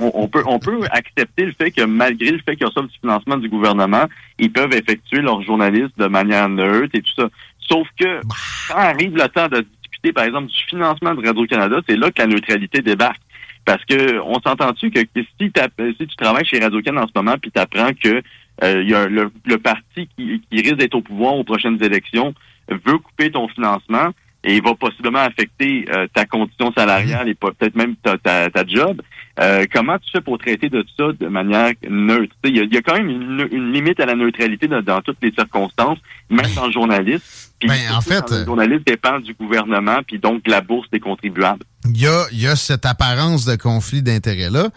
on, 0.00 0.10
on 0.14 0.28
peut 0.28 0.42
on 0.46 0.58
peut 0.58 0.80
accepter 0.90 1.46
le 1.46 1.52
fait 1.52 1.70
que 1.70 1.82
malgré 1.82 2.30
le 2.30 2.38
fait 2.46 2.56
qu'ils 2.56 2.66
reçoivent 2.66 2.86
du 2.88 2.98
financement 3.00 3.36
du 3.38 3.48
gouvernement, 3.48 4.04
ils 4.38 4.52
peuvent 4.52 4.72
effectuer 4.74 5.22
leur 5.22 5.40
journalisme 5.42 5.92
de 5.96 6.06
manière 6.06 6.48
neutre 6.50 6.90
et 6.94 7.00
tout 7.02 7.12
ça. 7.16 7.28
Sauf 7.58 7.88
que 7.98 8.20
quand 8.68 8.76
arrive 8.76 9.16
le 9.16 9.28
temps 9.28 9.48
de 9.48 9.66
discuter, 9.82 10.12
par 10.12 10.24
exemple, 10.24 10.48
du 10.48 10.62
financement 10.68 11.14
de 11.14 11.26
Radio-Canada, 11.26 11.80
c'est 11.88 11.96
là 11.96 12.10
que 12.10 12.20
la 12.20 12.28
neutralité 12.28 12.80
débarque. 12.82 13.20
Parce 13.68 13.84
que 13.84 14.18
on 14.20 14.40
s'entend-tu 14.40 14.90
que 14.90 15.00
si, 15.14 15.26
si 15.38 16.06
tu 16.06 16.16
travailles 16.16 16.46
chez 16.46 16.58
Radio-Can 16.58 16.96
en 16.96 17.06
ce 17.06 17.12
moment 17.14 17.36
puis 17.36 17.50
tu 17.50 17.60
apprends 17.60 17.92
que 17.92 18.22
euh, 18.64 18.82
y 18.82 18.94
a 18.94 19.06
le, 19.06 19.30
le 19.44 19.58
parti 19.58 20.08
qui, 20.16 20.40
qui 20.50 20.62
risque 20.62 20.76
d'être 20.76 20.94
au 20.94 21.02
pouvoir 21.02 21.34
aux 21.34 21.44
prochaines 21.44 21.78
élections 21.84 22.32
veut 22.70 22.96
couper 22.96 23.30
ton 23.30 23.46
financement 23.48 24.08
et 24.42 24.58
va 24.62 24.74
possiblement 24.74 25.18
affecter 25.18 25.84
euh, 25.92 26.06
ta 26.14 26.24
condition 26.24 26.72
salariale 26.72 27.28
et 27.28 27.34
peut-être 27.34 27.76
même 27.76 27.94
ta, 27.96 28.16
ta, 28.16 28.48
ta 28.48 28.64
job. 28.66 29.02
Euh, 29.38 29.66
comment 29.70 29.98
tu 29.98 30.10
fais 30.12 30.22
pour 30.22 30.38
traiter 30.38 30.70
de 30.70 30.82
ça 30.96 31.12
de 31.12 31.26
manière 31.26 31.72
neutre? 31.86 32.34
Il 32.44 32.56
y, 32.56 32.74
y 32.74 32.78
a 32.78 32.80
quand 32.80 32.96
même 32.96 33.10
une, 33.10 33.48
une 33.52 33.70
limite 33.70 34.00
à 34.00 34.06
la 34.06 34.14
neutralité 34.14 34.66
dans, 34.66 34.80
dans 34.80 35.02
toutes 35.02 35.18
les 35.20 35.32
circonstances, 35.32 35.98
même 36.30 36.50
dans 36.56 36.68
le 36.68 36.72
journalisme. 36.72 37.47
Puis 37.58 37.68
Ben, 37.68 37.78
en 37.92 38.00
fait, 38.00 38.30
le 38.30 38.44
journaliste 38.44 38.86
dépend 38.86 39.18
du 39.18 39.34
gouvernement, 39.34 39.98
puis 40.06 40.18
donc 40.18 40.44
de 40.44 40.50
la 40.50 40.60
bourse 40.60 40.88
des 40.92 41.00
contribuables. 41.00 41.64
il 41.86 42.00
y 42.00 42.06
a, 42.06 42.26
y 42.32 42.46
a 42.46 42.56
cette 42.56 42.86
apparence 42.86 43.44
de 43.44 43.56
conflit 43.56 44.02
d'intérêts-là. 44.02 44.68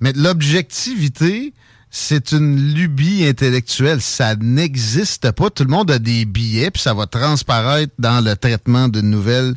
Mais 0.00 0.12
l'objectivité, 0.14 1.52
c'est 1.90 2.32
une 2.32 2.72
lubie 2.74 3.26
intellectuelle. 3.26 4.00
Ça 4.00 4.36
n'existe 4.36 5.32
pas. 5.32 5.50
Tout 5.50 5.64
le 5.64 5.70
monde 5.70 5.90
a 5.90 5.98
des 5.98 6.24
billets, 6.24 6.70
puis 6.70 6.80
ça 6.80 6.94
va 6.94 7.06
transparaître 7.06 7.92
dans 7.98 8.24
le 8.24 8.36
traitement 8.36 8.88
d'une 8.88 9.10
nouvelle 9.10 9.54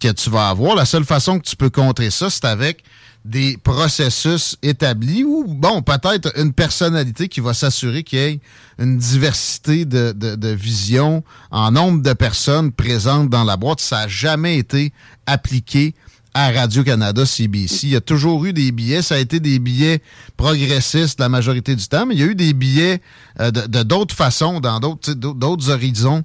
que 0.00 0.10
tu 0.10 0.30
vas 0.30 0.48
avoir. 0.48 0.74
La 0.74 0.86
seule 0.86 1.04
façon 1.04 1.38
que 1.38 1.46
tu 1.46 1.56
peux 1.56 1.70
contrer 1.70 2.10
ça, 2.10 2.30
c'est 2.30 2.44
avec 2.46 2.82
des 3.24 3.56
processus 3.56 4.56
établis 4.62 5.24
ou, 5.24 5.44
bon, 5.48 5.80
peut-être 5.80 6.38
une 6.38 6.52
personnalité 6.52 7.28
qui 7.28 7.40
va 7.40 7.54
s'assurer 7.54 8.02
qu'il 8.02 8.18
y 8.18 8.22
ait 8.22 8.40
une 8.78 8.98
diversité 8.98 9.86
de, 9.86 10.12
de, 10.12 10.34
de 10.34 10.48
visions 10.48 11.24
en 11.50 11.70
nombre 11.70 12.02
de 12.02 12.12
personnes 12.12 12.70
présentes 12.70 13.30
dans 13.30 13.44
la 13.44 13.56
boîte. 13.56 13.80
Ça 13.80 14.00
n'a 14.00 14.08
jamais 14.08 14.58
été 14.58 14.92
appliqué 15.26 15.94
à 16.34 16.50
Radio-Canada, 16.50 17.24
CBC. 17.24 17.86
Il 17.86 17.90
y 17.90 17.96
a 17.96 18.00
toujours 18.00 18.44
eu 18.44 18.52
des 18.52 18.72
billets. 18.72 19.02
Ça 19.02 19.14
a 19.14 19.18
été 19.18 19.40
des 19.40 19.60
billets 19.60 20.02
progressistes 20.36 21.20
la 21.20 21.28
majorité 21.28 21.76
du 21.76 21.86
temps, 21.86 22.06
mais 22.06 22.14
il 22.14 22.20
y 22.20 22.24
a 22.24 22.26
eu 22.26 22.34
des 22.34 22.52
billets 22.52 23.00
euh, 23.40 23.50
de 23.52 23.82
d'autres 23.84 24.14
façons, 24.14 24.60
dans 24.60 24.80
d'autres 24.80 25.70
horizons 25.70 26.24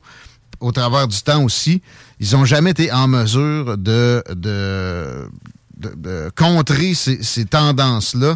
au 0.59 0.71
travers 0.71 1.07
du 1.07 1.21
temps 1.21 1.43
aussi. 1.43 1.81
Ils 2.19 2.33
n'ont 2.33 2.45
jamais 2.45 2.71
été 2.71 2.91
en 2.91 3.07
mesure 3.07 3.77
de, 3.77 4.23
de, 4.35 5.29
de, 5.79 6.31
contrer 6.35 6.93
ces, 6.93 7.23
ces 7.23 7.45
tendances-là. 7.45 8.35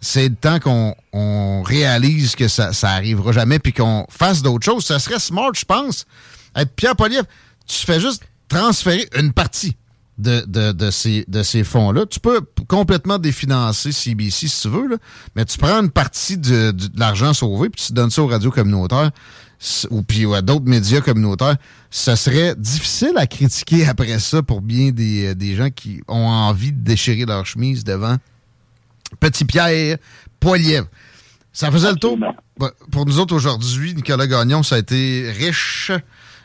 C'est 0.00 0.28
le 0.28 0.34
temps 0.34 0.58
qu'on 0.58 0.94
on 1.12 1.62
réalise 1.62 2.34
que 2.34 2.48
ça, 2.48 2.72
ça 2.72 2.90
arrivera 2.90 3.32
jamais 3.32 3.58
puis 3.58 3.72
qu'on 3.72 4.04
fasse 4.10 4.42
d'autres 4.42 4.64
choses. 4.64 4.84
Ça 4.84 4.98
serait 4.98 5.20
smart, 5.20 5.52
je 5.54 5.64
pense. 5.64 6.06
Être 6.56 6.74
Pierre 6.74 6.96
Poliev, 6.96 7.24
tu 7.66 7.86
fais 7.86 8.00
juste 8.00 8.22
transférer 8.48 9.08
une 9.16 9.32
partie 9.32 9.76
de, 10.18 10.44
de, 10.46 10.72
de 10.72 10.90
ces, 10.90 11.24
de 11.28 11.42
ces 11.42 11.64
fonds-là. 11.64 12.04
Tu 12.06 12.20
peux 12.20 12.40
complètement 12.68 13.18
définancer 13.18 13.92
CBC 13.92 14.48
si 14.48 14.60
tu 14.62 14.68
veux, 14.68 14.88
là, 14.88 14.96
mais 15.36 15.44
tu 15.44 15.56
prends 15.56 15.80
une 15.80 15.90
partie 15.90 16.36
de, 16.36 16.72
de- 16.72 16.90
l'argent 16.98 17.32
sauvé 17.32 17.70
puis 17.70 17.84
tu 17.86 17.92
donnes 17.92 18.10
ça 18.10 18.22
aux 18.22 18.26
radios 18.26 18.50
communautaires 18.50 19.10
ou 19.90 20.02
puis 20.02 20.32
à 20.34 20.42
d'autres 20.42 20.66
médias 20.66 21.00
communautaires. 21.00 21.56
Ça 21.90 22.16
serait 22.16 22.54
difficile 22.56 23.12
à 23.16 23.26
critiquer 23.26 23.86
après 23.86 24.18
ça 24.18 24.42
pour 24.42 24.60
bien 24.60 24.90
des, 24.90 25.28
euh, 25.28 25.34
des 25.34 25.54
gens 25.54 25.70
qui 25.70 26.02
ont 26.08 26.26
envie 26.26 26.72
de 26.72 26.80
déchirer 26.80 27.24
leur 27.24 27.46
chemise 27.46 27.84
devant 27.84 28.16
Petit 29.20 29.44
Pierre 29.44 29.98
Poilievre. 30.40 30.88
Ça 31.52 31.70
faisait 31.70 31.90
le 31.90 31.96
tour. 31.96 32.18
Pour 32.90 33.06
nous 33.06 33.18
autres 33.18 33.34
aujourd'hui, 33.34 33.94
Nicolas 33.94 34.26
Gagnon, 34.26 34.62
ça 34.62 34.76
a 34.76 34.78
été 34.78 35.30
riche 35.30 35.92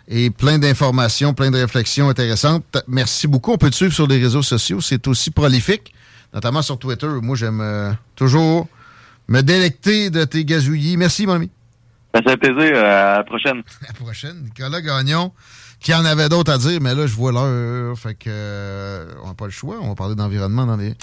et 0.08 0.30
plein 0.30 0.60
d'informations, 0.60 1.34
plein 1.34 1.49
de 1.49 1.58
réflexions 1.58 2.10
intéressantes. 2.10 2.77
Merci 2.88 3.27
beaucoup. 3.27 3.53
On 3.53 3.58
peut 3.58 3.69
te 3.69 3.75
suivre 3.75 3.93
sur 3.93 4.08
les 4.08 4.17
réseaux 4.17 4.41
sociaux. 4.41 4.82
C'est 4.82 5.08
aussi 5.08 5.32
prolifique, 5.32 5.93
notamment 6.34 6.62
sur 6.62 6.77
Twitter. 6.77 7.08
Moi, 7.21 7.36
j'aime 7.36 7.62
euh, 7.62 7.91
toujours 8.15 8.67
me 9.27 9.41
délecter 9.41 10.10
de 10.10 10.25
tes 10.25 10.43
gazouillis. 10.43 10.97
Merci, 10.97 11.25
mon 11.25 11.34
ami. 11.34 11.49
Ça 12.23 12.32
fait 12.32 12.38
plaisir. 12.38 12.75
euh, 12.75 13.13
à 13.13 13.17
la 13.17 13.23
prochaine. 13.23 13.63
À 13.84 13.88
la 13.88 13.93
prochaine. 13.93 14.41
Nicolas 14.43 14.82
Gagnon, 14.82 15.32
qui 15.80 15.93
en 15.93 16.03
avait 16.06 16.30
d'autres 16.30 16.51
à 16.51 16.58
dire, 16.58 16.80
mais 16.82 16.95
là, 16.95 17.06
je 17.08 17.13
vois 17.15 17.32
l'heure. 17.32 17.97
Fait 17.97 18.15
que 18.15 18.30
euh, 18.30 19.06
on 19.23 19.27
n'a 19.27 19.34
pas 19.34 19.45
le 19.45 19.51
choix. 19.51 19.77
On 19.82 19.89
va 19.89 19.95
parler 19.95 20.15
d'environnement 20.15 20.65
dans 20.65 20.77
les 20.77 20.95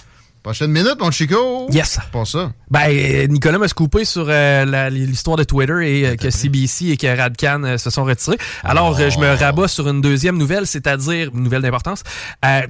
prochaines 0.45 0.71
minutes, 0.71 0.97
mon 1.01 1.11
Chico. 1.11 1.67
Yes. 1.73 1.99
Pas 2.13 2.25
ça. 2.25 2.53
Ben, 2.71 2.83
euh, 2.91 3.27
Nicolas 3.27 3.59
m'a 3.59 3.67
scoopé 3.67 4.05
sur 4.05 4.27
euh, 4.29 4.91
l'histoire 4.91 5.37
de 5.39 5.43
Twitter 5.45 5.73
et 6.03 6.07
euh, 6.07 6.17
que 6.17 6.29
CBC 6.31 6.89
et 6.91 6.97
que 6.97 7.07
Radcan 7.07 7.63
euh, 7.65 7.79
se 7.79 7.89
sont 7.91 8.05
retirés. 8.05 8.37
Alors, 8.63 8.97
euh, 9.01 9.09
je 9.11 9.19
me 9.19 9.27
rabats 9.35 9.69
sur 9.69 9.89
une 9.89 10.01
deuxième 10.03 10.37
nouvelle, 10.37 10.67
c'est-à-dire 10.67 11.31
une 11.35 11.43
nouvelle 11.43 11.63
d'importance. 11.63 12.03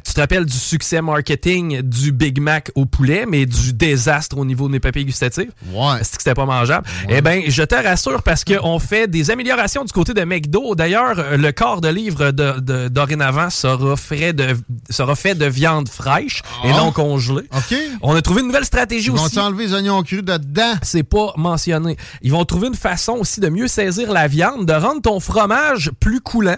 Tu 0.05 0.15
te 0.15 0.21
rappelles 0.21 0.47
du 0.47 0.57
succès 0.57 1.03
marketing 1.03 1.83
du 1.83 2.13
Big 2.13 2.41
Mac 2.41 2.71
au 2.77 2.87
poulet, 2.87 3.27
mais 3.29 3.45
du 3.45 3.73
désastre 3.73 4.39
au 4.39 4.45
niveau 4.45 4.69
de 4.69 4.73
mes 4.73 4.81
papiers 4.81 5.05
gustatifs? 5.05 5.51
Ouais. 5.73 6.01
Est-ce 6.01 6.13
que 6.13 6.19
c'était 6.23 6.35
pas 6.35 6.47
mangeable? 6.47 6.87
Eh 7.09 7.21
ben, 7.21 7.43
je 7.49 7.63
te 7.65 7.75
rassure 7.75 8.23
parce 8.23 8.45
qu'on 8.45 8.79
fait 8.79 9.09
des 9.09 9.31
améliorations 9.33 9.85
du 9.85 9.93
côté 9.93 10.15
de 10.15 10.23
McDo. 10.23 10.77
D'ailleurs, 10.77 11.37
le 11.37 11.51
quart 11.51 11.81
de 11.81 11.89
livre 11.89 12.31
de, 12.31 12.61
de- 12.61 12.89
dorénavant 12.89 13.51
sera, 13.51 13.97
frais 13.97 14.33
de, 14.33 14.57
sera 14.91 15.17
fait 15.17 15.35
de 15.35 15.47
viande 15.47 15.89
fraîche 15.89 16.43
et 16.65 16.69
Ah. 16.73 16.77
non 16.77 16.93
congelée. 16.93 17.43
OK. 17.71 17.77
On 18.03 18.15
a 18.15 18.23
trouvé 18.23 18.41
une 18.41 18.47
nouvelle 18.49 18.65
stratégie 18.65 19.07
Ils 19.09 19.13
vont 19.13 19.25
aussi. 19.25 19.35
t'enlever 19.37 19.67
les 19.67 19.75
oignons 19.75 20.03
crus 20.03 20.23
dedans. 20.23 20.75
C'est 20.83 21.03
pas 21.03 21.33
mentionné. 21.37 21.97
Ils 22.23 22.33
vont 22.33 22.45
trouver 22.45 22.69
une 22.69 22.75
façon 22.75 23.13
aussi 23.15 23.41
de 23.41 23.49
mieux 23.49 23.69
saisir 23.69 24.13
la 24.13 24.29
viande, 24.29 24.67
de 24.67 24.73
rendre 24.73 25.03
ton 25.03 25.21
fromage 25.21 25.91
plus 26.01 26.21
coulant. 26.21 26.57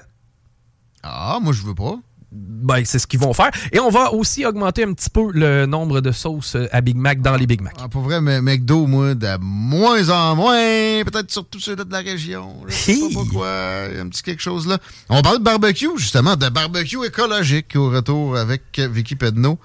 Ah, 1.02 1.38
moi, 1.40 1.52
je 1.52 1.62
veux 1.62 1.74
pas. 1.74 1.96
Ben, 2.32 2.82
c'est 2.84 2.98
ce 2.98 3.06
qu'ils 3.06 3.20
vont 3.20 3.32
faire. 3.32 3.50
Et 3.72 3.78
on 3.78 3.88
va 3.88 4.12
aussi 4.12 4.44
augmenter 4.44 4.82
un 4.82 4.92
petit 4.92 5.08
peu 5.08 5.30
le 5.32 5.64
nombre 5.64 6.00
de 6.00 6.10
sauces 6.10 6.56
euh, 6.56 6.66
à 6.72 6.80
Big 6.80 6.96
Mac 6.96 7.22
dans 7.22 7.36
les 7.36 7.46
Big 7.46 7.62
Mac. 7.62 7.74
Ah, 7.80 7.88
pour 7.88 8.02
vrai, 8.02 8.20
mais 8.20 8.42
McDo, 8.42 8.86
moi, 8.86 9.14
de 9.14 9.38
moins 9.40 10.10
en 10.10 10.34
moins, 10.34 11.04
peut-être 11.04 11.30
surtout 11.30 11.60
ceux-là 11.60 11.84
de 11.84 11.92
la 11.92 12.00
région. 12.00 12.56
Je 12.66 12.74
sais 12.74 12.98
pas 12.98 13.06
pourquoi, 13.12 13.48
il 13.90 13.96
y 13.96 14.00
a 14.00 14.02
un 14.02 14.08
petit 14.08 14.22
quelque 14.22 14.42
chose 14.42 14.66
là. 14.66 14.78
On 15.08 15.22
parle 15.22 15.38
de 15.38 15.44
barbecue, 15.44 15.88
justement, 15.96 16.36
de 16.36 16.48
barbecue 16.48 17.06
écologique 17.06 17.74
au 17.76 17.88
retour 17.90 18.36
avec 18.36 18.62
Vicky 18.78 19.14
Pedno. 19.14 19.58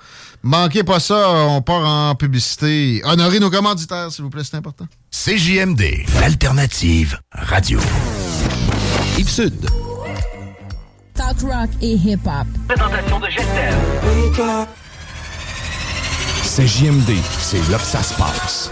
Manquez 0.44 0.84
pas 0.84 1.00
ça, 1.00 1.30
on 1.32 1.62
part 1.62 1.86
en 1.86 2.16
publicité. 2.16 3.02
Honorez 3.04 3.40
nos 3.40 3.52
commanditaires, 3.52 4.12
s'il 4.12 4.24
vous 4.24 4.30
plaît, 4.30 4.44
c'est 4.44 4.58
important. 4.58 4.86
CJMD, 5.12 6.06
l'alternative 6.20 7.20
radio. 7.32 7.80
Yves 9.20 9.30
Sud. 9.30 9.70
Talk 11.14 11.42
rock 11.42 11.70
et 11.82 11.94
hip-hop. 11.94 12.48
Présentation 12.68 13.20
de 13.20 13.30
Gestel. 13.30 13.76
CJMD, 16.44 17.12
c'est 17.40 17.70
là 17.70 17.78
que 17.78 17.84
ça 17.84 18.02
se 18.02 18.14
passe. 18.16 18.72